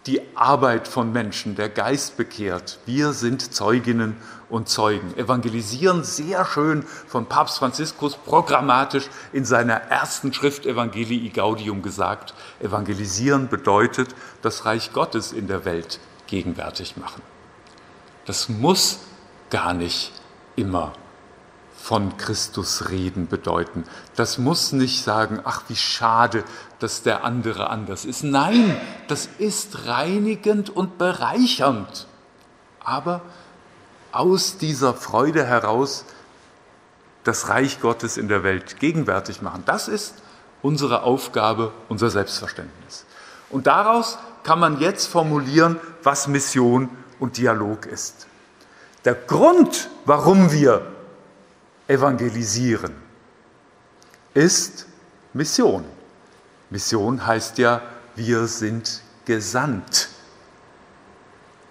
die 0.07 0.21
Arbeit 0.35 0.87
von 0.87 1.11
Menschen, 1.11 1.55
der 1.55 1.69
Geist 1.69 2.17
bekehrt. 2.17 2.79
Wir 2.85 3.13
sind 3.13 3.53
Zeuginnen 3.53 4.17
und 4.49 4.67
Zeugen. 4.67 5.15
Evangelisieren 5.15 6.03
sehr 6.03 6.43
schön 6.45 6.83
von 6.83 7.27
Papst 7.27 7.59
Franziskus 7.59 8.15
programmatisch 8.15 9.09
in 9.31 9.45
seiner 9.45 9.75
ersten 9.75 10.33
Schrift 10.33 10.65
Evangelii 10.65 11.29
Gaudium 11.29 11.81
gesagt. 11.81 12.33
Evangelisieren 12.59 13.47
bedeutet 13.47 14.15
das 14.41 14.65
Reich 14.65 14.91
Gottes 14.91 15.31
in 15.31 15.47
der 15.47 15.65
Welt 15.65 15.99
gegenwärtig 16.27 16.97
machen. 16.97 17.21
Das 18.25 18.49
muss 18.49 18.99
gar 19.49 19.73
nicht 19.73 20.11
immer 20.55 20.93
von 21.81 22.17
Christus 22.17 22.89
reden 22.89 23.27
bedeuten. 23.27 23.83
Das 24.15 24.37
muss 24.37 24.71
nicht 24.71 25.03
sagen, 25.03 25.41
ach 25.43 25.63
wie 25.67 25.75
schade, 25.75 26.43
dass 26.79 27.01
der 27.01 27.23
andere 27.23 27.69
anders 27.69 28.05
ist. 28.05 28.23
Nein, 28.23 28.79
das 29.07 29.27
ist 29.39 29.87
reinigend 29.87 30.69
und 30.69 30.97
bereichernd. 30.97 32.07
Aber 32.83 33.21
aus 34.11 34.57
dieser 34.57 34.93
Freude 34.93 35.45
heraus 35.45 36.05
das 37.23 37.49
Reich 37.49 37.81
Gottes 37.81 38.17
in 38.17 38.27
der 38.27 38.43
Welt 38.43 38.79
gegenwärtig 38.79 39.41
machen. 39.41 39.63
Das 39.65 39.87
ist 39.87 40.15
unsere 40.61 41.03
Aufgabe, 41.03 41.71
unser 41.89 42.09
Selbstverständnis. 42.09 43.05
Und 43.49 43.67
daraus 43.67 44.17
kann 44.43 44.59
man 44.59 44.79
jetzt 44.79 45.07
formulieren, 45.07 45.79
was 46.03 46.27
Mission 46.27 46.89
und 47.19 47.37
Dialog 47.37 47.85
ist. 47.85 48.27
Der 49.05 49.15
Grund, 49.15 49.89
warum 50.05 50.51
wir 50.51 50.85
evangelisieren, 51.91 52.93
ist 54.33 54.85
Mission. 55.33 55.83
Mission 56.69 57.25
heißt 57.27 57.57
ja, 57.57 57.81
wir 58.15 58.47
sind 58.47 59.01
gesandt. 59.25 60.07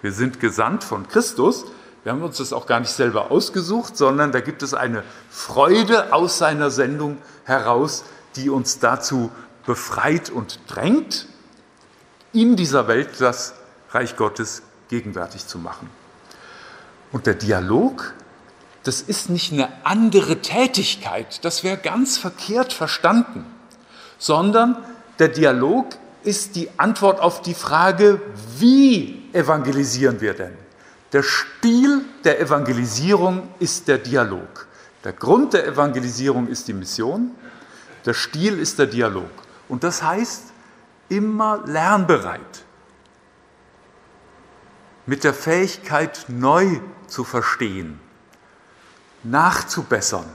Wir 0.02 0.12
sind 0.12 0.38
gesandt 0.38 0.84
von 0.84 1.08
Christus. 1.08 1.64
Wir 2.02 2.12
haben 2.12 2.22
uns 2.22 2.36
das 2.36 2.52
auch 2.52 2.66
gar 2.66 2.80
nicht 2.80 2.92
selber 2.92 3.30
ausgesucht, 3.30 3.96
sondern 3.96 4.30
da 4.30 4.40
gibt 4.40 4.62
es 4.62 4.74
eine 4.74 5.04
Freude 5.30 6.12
aus 6.12 6.38
seiner 6.38 6.70
Sendung 6.70 7.18
heraus, 7.44 8.04
die 8.36 8.50
uns 8.50 8.78
dazu 8.78 9.30
befreit 9.66 10.30
und 10.30 10.60
drängt. 10.68 11.26
in 12.32 12.54
dieser 12.54 12.86
Welt 12.86 13.20
das 13.20 13.54
Reich 13.90 14.16
Gottes 14.16 14.62
gegenwärtig 14.88 15.48
zu 15.48 15.58
machen. 15.58 15.90
Und 17.10 17.26
der 17.26 17.34
Dialog, 17.34 18.14
das 18.84 19.02
ist 19.02 19.28
nicht 19.28 19.52
eine 19.52 19.68
andere 19.84 20.40
Tätigkeit, 20.40 21.44
das 21.44 21.64
wäre 21.64 21.76
ganz 21.76 22.16
verkehrt 22.16 22.72
verstanden, 22.72 23.44
sondern 24.18 24.76
der 25.18 25.28
Dialog 25.28 25.86
ist 26.22 26.56
die 26.56 26.68
Antwort 26.78 27.20
auf 27.20 27.42
die 27.42 27.54
Frage, 27.54 28.20
wie 28.58 29.22
evangelisieren 29.32 30.20
wir 30.20 30.34
denn? 30.34 30.56
Der 31.12 31.22
Stil 31.22 32.02
der 32.24 32.40
Evangelisierung 32.40 33.48
ist 33.58 33.88
der 33.88 33.98
Dialog. 33.98 34.66
Der 35.02 35.12
Grund 35.12 35.54
der 35.54 35.66
Evangelisierung 35.66 36.46
ist 36.46 36.68
die 36.68 36.72
Mission, 36.72 37.32
der 38.06 38.14
Stil 38.14 38.58
ist 38.58 38.78
der 38.78 38.86
Dialog. 38.86 39.30
Und 39.68 39.82
das 39.82 40.02
heißt, 40.02 40.44
immer 41.08 41.62
lernbereit, 41.66 42.64
mit 45.06 45.24
der 45.24 45.34
Fähigkeit 45.34 46.26
neu 46.28 46.80
zu 47.06 47.24
verstehen, 47.24 47.98
nachzubessern, 49.22 50.26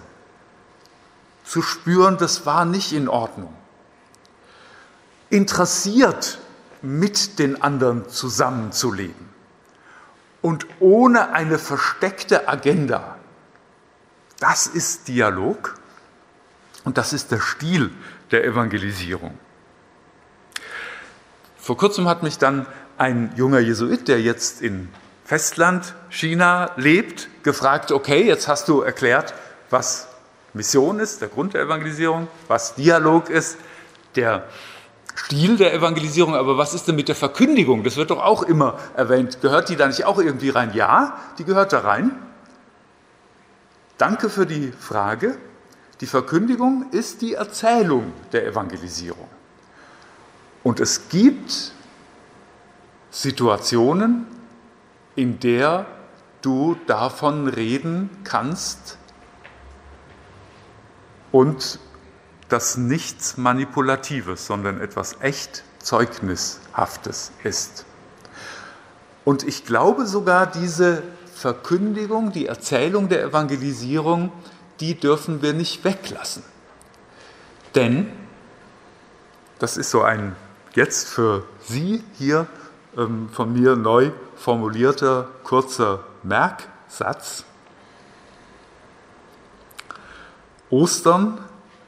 zu 1.44 1.62
spüren, 1.62 2.18
das 2.18 2.46
war 2.46 2.66
nicht 2.66 2.92
in 2.94 3.08
Ordnung 3.08 3.54
interessiert 5.30 6.40
mit 6.82 7.40
den 7.40 7.62
anderen 7.62 8.08
zusammenzuleben 8.10 9.30
und 10.42 10.66
ohne 10.80 11.34
eine 11.34 11.58
versteckte 11.58 12.48
Agenda. 12.48 13.18
Das 14.40 14.68
ist 14.68 15.08
Dialog 15.08 15.76
und 16.84 16.98
das 16.98 17.14
ist 17.14 17.32
der 17.32 17.40
Stil 17.40 17.92
der 18.32 18.44
Evangelisierung. 18.44 19.38
Vor 21.58 21.78
kurzem 21.78 22.08
hat 22.08 22.22
mich 22.22 22.38
dann 22.38 22.68
ein 22.98 23.34
junger 23.36 23.60
Jesuit, 23.60 24.08
der 24.08 24.22
jetzt 24.22 24.62
in 24.62 24.90
Festland 25.26 25.96
China 26.10 26.72
lebt, 26.78 27.30
gefragt, 27.44 27.92
okay, 27.92 28.26
jetzt 28.26 28.48
hast 28.48 28.68
du 28.68 28.82
erklärt, 28.82 29.34
was 29.72 30.08
Mission 30.54 31.00
ist, 31.00 31.22
der 31.22 31.30
Grund 31.30 31.56
der 31.56 31.64
Evangelisierung, 31.64 32.28
was 32.48 32.76
Dialog 32.76 33.30
ist, 33.30 33.58
der 34.16 34.46
Stil 35.16 35.58
der 35.58 35.74
Evangelisierung, 35.74 36.36
aber 36.36 36.58
was 36.58 36.74
ist 36.74 36.88
denn 36.88 36.96
mit 36.96 37.08
der 37.08 37.16
Verkündigung? 37.16 37.84
Das 37.84 37.96
wird 37.96 38.12
doch 38.12 38.22
auch 38.22 38.44
immer 38.44 38.78
erwähnt. 38.96 39.42
Gehört 39.42 39.70
die 39.70 39.76
da 39.76 39.88
nicht 39.88 40.06
auch 40.06 40.20
irgendwie 40.20 40.50
rein? 40.50 40.74
Ja, 40.74 41.18
die 41.40 41.46
gehört 41.46 41.74
da 41.74 41.80
rein. 41.80 42.12
Danke 43.98 44.30
für 44.30 44.46
die 44.46 44.74
Frage. 44.74 45.38
Die 46.02 46.06
Verkündigung 46.06 46.92
ist 46.92 47.22
die 47.22 47.34
Erzählung 47.34 48.12
der 48.34 48.46
Evangelisierung. 48.46 49.30
Und 50.64 50.82
es 50.82 51.08
gibt 51.08 51.72
Situationen, 53.10 54.28
in 55.16 55.40
der 55.40 55.86
du 56.42 56.78
davon 56.88 57.48
reden 57.48 58.10
kannst 58.24 58.98
und 61.32 61.80
das 62.50 62.78
nichts 62.78 63.38
Manipulatives, 63.38 64.46
sondern 64.46 64.80
etwas 64.80 65.18
echt 65.22 65.64
Zeugnishaftes 65.80 67.32
ist. 67.44 67.86
Und 69.24 69.44
ich 69.44 69.66
glaube 69.66 70.06
sogar, 70.06 70.46
diese 70.46 71.02
Verkündigung, 71.34 72.32
die 72.32 72.46
Erzählung 72.46 73.10
der 73.10 73.24
Evangelisierung, 73.24 74.32
die 74.80 74.96
dürfen 74.96 75.42
wir 75.42 75.54
nicht 75.54 75.84
weglassen. 75.84 76.44
Denn, 77.74 78.12
das 79.60 79.78
ist 79.78 79.90
so 79.90 80.02
ein 80.04 80.36
jetzt 80.76 81.10
für 81.10 81.44
Sie 81.62 82.04
hier 82.14 82.48
ähm, 82.98 83.30
von 83.32 83.52
mir 83.54 83.76
neu 83.76 84.12
formulierter 84.36 85.28
kurzer 85.44 86.04
Merksatz. 86.24 87.46
Ostern 90.70 91.44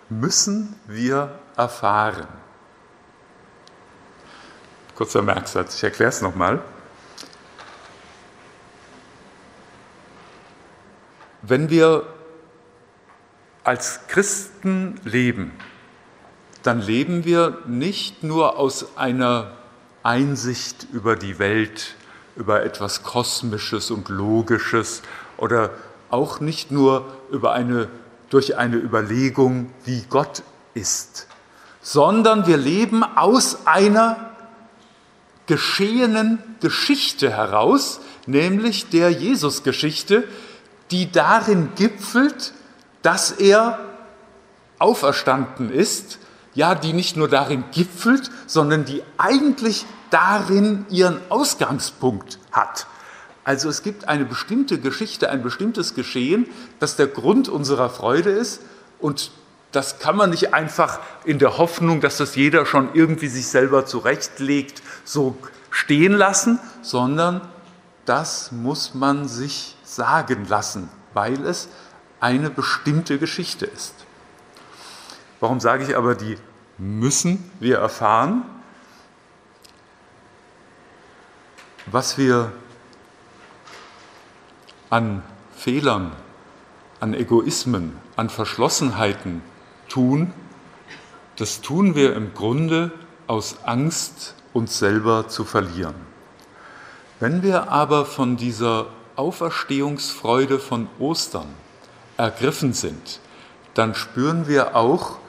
müssen 0.10 0.80
wir 0.86 1.38
erfahren. 1.56 2.28
Kurzer 4.96 5.22
Merksatz, 5.22 5.76
ich 5.76 5.84
erkläre 5.84 6.10
es 6.10 6.22
nochmal. 6.22 6.62
Wenn 11.42 11.70
wir 11.70 12.06
als 13.64 14.08
Christen 14.08 15.00
leben, 15.04 15.52
dann 16.64 16.82
leben 16.82 17.26
wir 17.26 17.60
nicht 17.68 18.24
nur 18.24 18.58
aus 18.58 18.98
einer 18.98 19.52
Einsicht 20.04 20.88
über 20.92 21.16
die 21.16 21.40
Welt, 21.40 21.96
über 22.38 22.64
etwas 22.64 23.04
Kosmisches 23.04 23.92
und 23.92 24.10
Logisches 24.10 25.02
oder 25.38 25.72
auch 26.10 26.40
nicht 26.40 26.72
nur 26.72 27.06
über 27.32 27.52
eine 27.52 27.90
durch 28.30 28.58
eine 28.58 28.76
Überlegung, 28.76 29.72
wie 29.86 30.04
Gott 30.10 30.44
ist, 30.74 31.28
sondern 31.82 32.46
wir 32.48 32.58
leben 32.58 33.04
aus 33.04 33.66
einer 33.66 34.32
geschehenen 35.46 36.40
Geschichte 36.60 37.32
heraus, 37.32 38.02
nämlich 38.26 38.90
der 38.90 39.12
Jesusgeschichte, 39.12 40.26
die 40.92 41.12
darin 41.12 41.70
gipfelt, 41.76 42.54
dass 43.02 43.32
er 43.32 43.80
auferstanden 44.80 45.72
ist, 45.72 46.20
ja, 46.54 46.76
die 46.76 46.92
nicht 46.92 47.16
nur 47.16 47.30
darin 47.30 47.64
gipfelt, 47.72 48.30
sondern 48.46 48.84
die 48.84 49.04
eigentlich 49.18 49.86
darin 50.10 50.86
ihren 50.90 51.20
Ausgangspunkt 51.30 52.40
hat. 52.52 52.88
Also 53.44 53.70
es 53.70 53.82
gibt 53.82 54.08
eine 54.08 54.26
bestimmte 54.26 54.80
Geschichte, 54.80 55.30
ein 55.30 55.42
bestimmtes 55.42 55.96
Geschehen, 55.96 56.48
das 56.80 56.96
der 56.96 57.08
Grund 57.08 57.48
unserer 57.48 57.90
Freude 57.90 58.30
ist 58.30 58.62
und 59.00 59.32
das 59.72 60.00
kann 60.00 60.16
man 60.16 60.30
nicht 60.30 60.54
einfach 60.54 61.00
in 61.24 61.40
der 61.40 61.58
Hoffnung, 61.58 62.02
dass 62.02 62.18
das 62.18 62.36
jeder 62.36 62.66
schon 62.66 62.90
irgendwie 62.94 63.28
sich 63.28 63.48
selber 63.48 63.86
zurechtlegt, 63.86 64.82
so 65.04 65.38
stehen 65.70 66.14
lassen, 66.14 66.60
sondern 66.82 67.42
das 68.06 68.52
muss 68.52 68.96
man 68.96 69.28
sich 69.28 69.76
sagen 69.84 70.46
lassen, 70.48 70.90
weil 71.14 71.46
es 71.46 71.68
eine 72.20 72.50
bestimmte 72.50 73.20
Geschichte 73.20 73.66
ist. 73.66 73.94
Warum 75.40 75.60
sage 75.60 75.84
ich 75.84 75.96
aber, 75.96 76.16
die 76.16 76.38
müssen 76.78 77.52
wir 77.60 77.78
erfahren? 77.78 78.44
Was 81.90 82.18
wir 82.18 82.52
an 84.90 85.24
Fehlern, 85.56 86.12
an 87.00 87.14
Egoismen, 87.14 87.98
an 88.18 88.30
Verschlossenheiten 88.30 89.42
tun, 89.88 90.34
das 91.38 91.62
tun 91.62 91.96
wir 91.96 92.14
im 92.14 92.34
Grunde 92.34 92.92
aus 93.28 93.60
Angst, 93.64 94.36
uns 94.52 94.80
selber 94.80 95.30
zu 95.30 95.46
verlieren. 95.46 95.96
Wenn 97.22 97.42
wir 97.42 97.72
aber 97.72 98.06
von 98.06 98.36
dieser 98.36 98.88
Auferstehungsfreude 99.16 100.60
von 100.60 100.90
Ostern 101.00 101.48
ergriffen 102.18 102.74
sind, 102.74 103.22
dann 103.76 103.96
spüren 103.96 104.50
wir 104.50 104.76
auch 104.76 105.20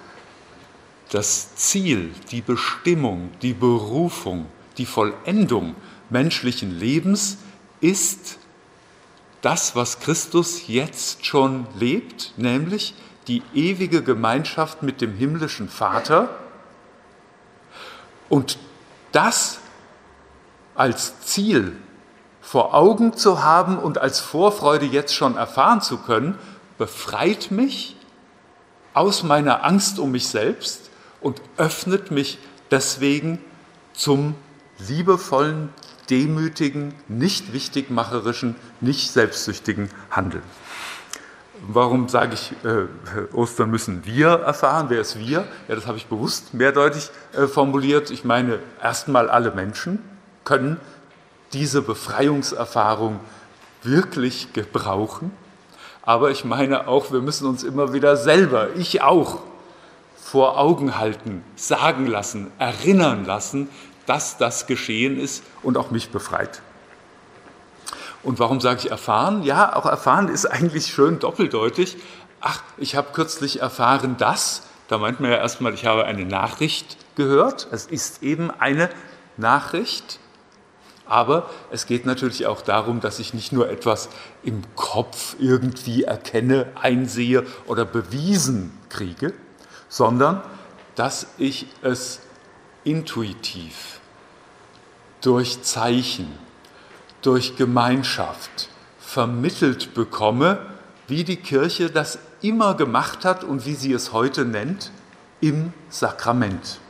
das 1.10 1.54
Ziel, 1.54 2.12
die 2.32 2.40
Bestimmung, 2.40 3.30
die 3.42 3.54
Berufung, 3.54 4.46
die 4.76 4.86
Vollendung 4.86 5.76
menschlichen 6.10 6.78
Lebens 6.78 7.38
ist 7.80 8.38
das, 9.42 9.76
was 9.76 10.00
Christus 10.00 10.66
jetzt 10.66 11.24
schon 11.24 11.66
lebt, 11.78 12.32
nämlich 12.36 12.94
die 13.28 13.42
ewige 13.54 14.02
Gemeinschaft 14.02 14.82
mit 14.82 15.00
dem 15.00 15.14
himmlischen 15.14 15.68
Vater. 15.68 16.30
Und 18.28 18.58
das 19.12 19.58
als 20.74 21.20
Ziel 21.20 21.76
vor 22.40 22.74
Augen 22.74 23.16
zu 23.16 23.42
haben 23.42 23.78
und 23.78 23.98
als 23.98 24.20
Vorfreude 24.20 24.86
jetzt 24.86 25.14
schon 25.14 25.36
erfahren 25.36 25.82
zu 25.82 25.98
können, 25.98 26.38
befreit 26.78 27.50
mich 27.50 27.96
aus 28.94 29.22
meiner 29.22 29.64
Angst 29.64 29.98
um 29.98 30.12
mich 30.12 30.28
selbst 30.28 30.90
und 31.20 31.42
öffnet 31.56 32.10
mich 32.10 32.38
deswegen 32.70 33.38
zum 33.92 34.34
liebevollen 34.78 35.68
demütigen, 36.10 36.94
nicht 37.08 37.52
wichtigmacherischen, 37.52 38.56
nicht 38.80 39.10
selbstsüchtigen 39.10 39.90
Handeln. 40.10 40.42
Warum 41.66 42.08
sage 42.08 42.34
ich, 42.34 42.52
äh, 42.64 43.34
Ostern 43.34 43.70
müssen 43.70 44.04
wir 44.04 44.28
erfahren? 44.28 44.86
Wer 44.90 45.00
ist 45.00 45.18
wir? 45.18 45.44
Ja, 45.66 45.74
das 45.74 45.86
habe 45.86 45.98
ich 45.98 46.06
bewusst 46.06 46.54
mehrdeutig 46.54 47.10
äh, 47.32 47.46
formuliert. 47.46 48.10
Ich 48.10 48.24
meine, 48.24 48.60
erstmal 48.82 49.28
alle 49.28 49.50
Menschen 49.50 49.98
können 50.44 50.78
diese 51.52 51.82
Befreiungserfahrung 51.82 53.18
wirklich 53.82 54.52
gebrauchen. 54.52 55.32
Aber 56.02 56.30
ich 56.30 56.44
meine 56.44 56.86
auch, 56.88 57.12
wir 57.12 57.20
müssen 57.20 57.46
uns 57.46 57.64
immer 57.64 57.92
wieder 57.92 58.16
selber, 58.16 58.68
ich 58.76 59.02
auch, 59.02 59.40
vor 60.16 60.58
Augen 60.58 60.98
halten, 60.98 61.42
sagen 61.56 62.06
lassen, 62.06 62.50
erinnern 62.58 63.24
lassen, 63.24 63.70
dass 64.08 64.38
das 64.38 64.66
geschehen 64.66 65.20
ist 65.20 65.44
und 65.62 65.76
auch 65.76 65.90
mich 65.90 66.10
befreit. 66.10 66.62
Und 68.22 68.38
warum 68.38 68.60
sage 68.60 68.80
ich 68.80 68.90
erfahren? 68.90 69.42
Ja, 69.42 69.76
auch 69.76 69.86
erfahren 69.86 70.28
ist 70.28 70.46
eigentlich 70.46 70.86
schön 70.86 71.18
doppeldeutig. 71.18 71.98
Ach, 72.40 72.62
ich 72.76 72.96
habe 72.96 73.08
kürzlich 73.12 73.60
erfahren, 73.60 74.16
dass, 74.16 74.62
da 74.88 74.98
meint 74.98 75.20
man 75.20 75.30
ja 75.30 75.36
erstmal, 75.36 75.74
ich 75.74 75.86
habe 75.86 76.04
eine 76.04 76.24
Nachricht 76.24 76.96
gehört. 77.16 77.68
Es 77.70 77.86
ist 77.86 78.22
eben 78.22 78.50
eine 78.50 78.90
Nachricht. 79.36 80.18
Aber 81.06 81.48
es 81.70 81.86
geht 81.86 82.04
natürlich 82.04 82.46
auch 82.46 82.60
darum, 82.60 83.00
dass 83.00 83.18
ich 83.18 83.32
nicht 83.34 83.52
nur 83.52 83.70
etwas 83.70 84.08
im 84.42 84.62
Kopf 84.74 85.36
irgendwie 85.38 86.04
erkenne, 86.04 86.66
einsehe 86.80 87.46
oder 87.66 87.84
bewiesen 87.84 88.78
kriege, 88.90 89.32
sondern 89.88 90.42
dass 90.96 91.28
ich 91.38 91.66
es 91.82 92.20
intuitiv 92.88 94.00
durch 95.20 95.62
Zeichen, 95.62 96.32
durch 97.20 97.56
Gemeinschaft 97.56 98.70
vermittelt 98.98 99.92
bekomme, 99.92 100.64
wie 101.06 101.22
die 101.22 101.36
Kirche 101.36 101.90
das 101.90 102.18
immer 102.40 102.74
gemacht 102.74 103.26
hat 103.26 103.44
und 103.44 103.66
wie 103.66 103.74
sie 103.74 103.92
es 103.92 104.12
heute 104.14 104.46
nennt, 104.46 104.90
im 105.40 105.74
Sakrament. 105.90 106.80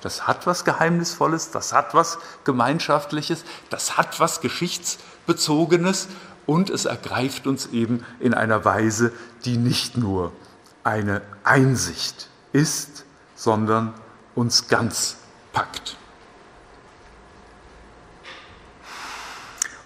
Das 0.00 0.26
hat 0.26 0.46
was 0.48 0.64
Geheimnisvolles, 0.64 1.52
das 1.52 1.72
hat 1.72 1.94
was 1.94 2.18
Gemeinschaftliches, 2.42 3.44
das 3.70 3.96
hat 3.96 4.18
was 4.18 4.40
Geschichtsbezogenes 4.40 6.08
und 6.46 6.68
es 6.68 6.84
ergreift 6.84 7.46
uns 7.46 7.66
eben 7.66 8.04
in 8.18 8.34
einer 8.34 8.64
Weise, 8.64 9.12
die 9.44 9.56
nicht 9.56 9.96
nur 9.96 10.32
eine 10.82 11.22
Einsicht 11.44 12.28
ist, 12.52 13.04
sondern 13.36 13.94
uns 14.34 14.68
ganz 14.68 15.18
packt. 15.52 15.96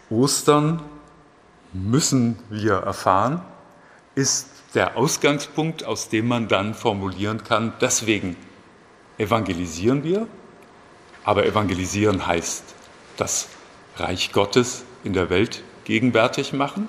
Ostern 0.09 0.82
müssen 1.72 2.38
wir 2.49 2.74
erfahren, 2.74 3.42
ist 4.14 4.49
der 4.74 4.97
Ausgangspunkt, 4.97 5.84
aus 5.84 6.09
dem 6.09 6.28
man 6.28 6.49
dann 6.49 6.74
formulieren 6.74 7.42
kann, 7.44 7.72
deswegen 7.80 8.36
evangelisieren 9.18 10.05
wir, 10.05 10.26
aber 11.24 11.47
evangelisieren 11.47 12.26
heißt 12.26 12.74
das 13.16 13.49
Reich 13.97 14.32
Gottes 14.32 14.84
in 15.05 15.12
der 15.12 15.30
Welt 15.30 15.62
gegenwärtig 15.84 16.53
machen. 16.53 16.88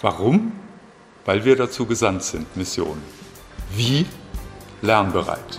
Warum? 0.00 0.52
Weil 1.24 1.44
wir 1.44 1.56
dazu 1.56 1.86
gesandt 1.86 2.22
sind, 2.24 2.56
Mission. 2.56 3.00
Wie? 3.74 4.06
Lernbereit. 4.82 5.58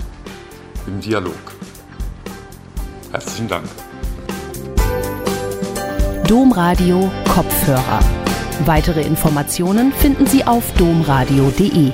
Im 0.87 0.99
Dialog. 0.99 1.33
Herzlichen 3.11 3.47
Dank. 3.47 3.65
Domradio 6.27 7.11
Kopfhörer. 7.33 7.99
Weitere 8.65 9.01
Informationen 9.01 9.91
finden 9.93 10.27
Sie 10.27 10.43
auf 10.43 10.63
domradio.de. 10.77 11.93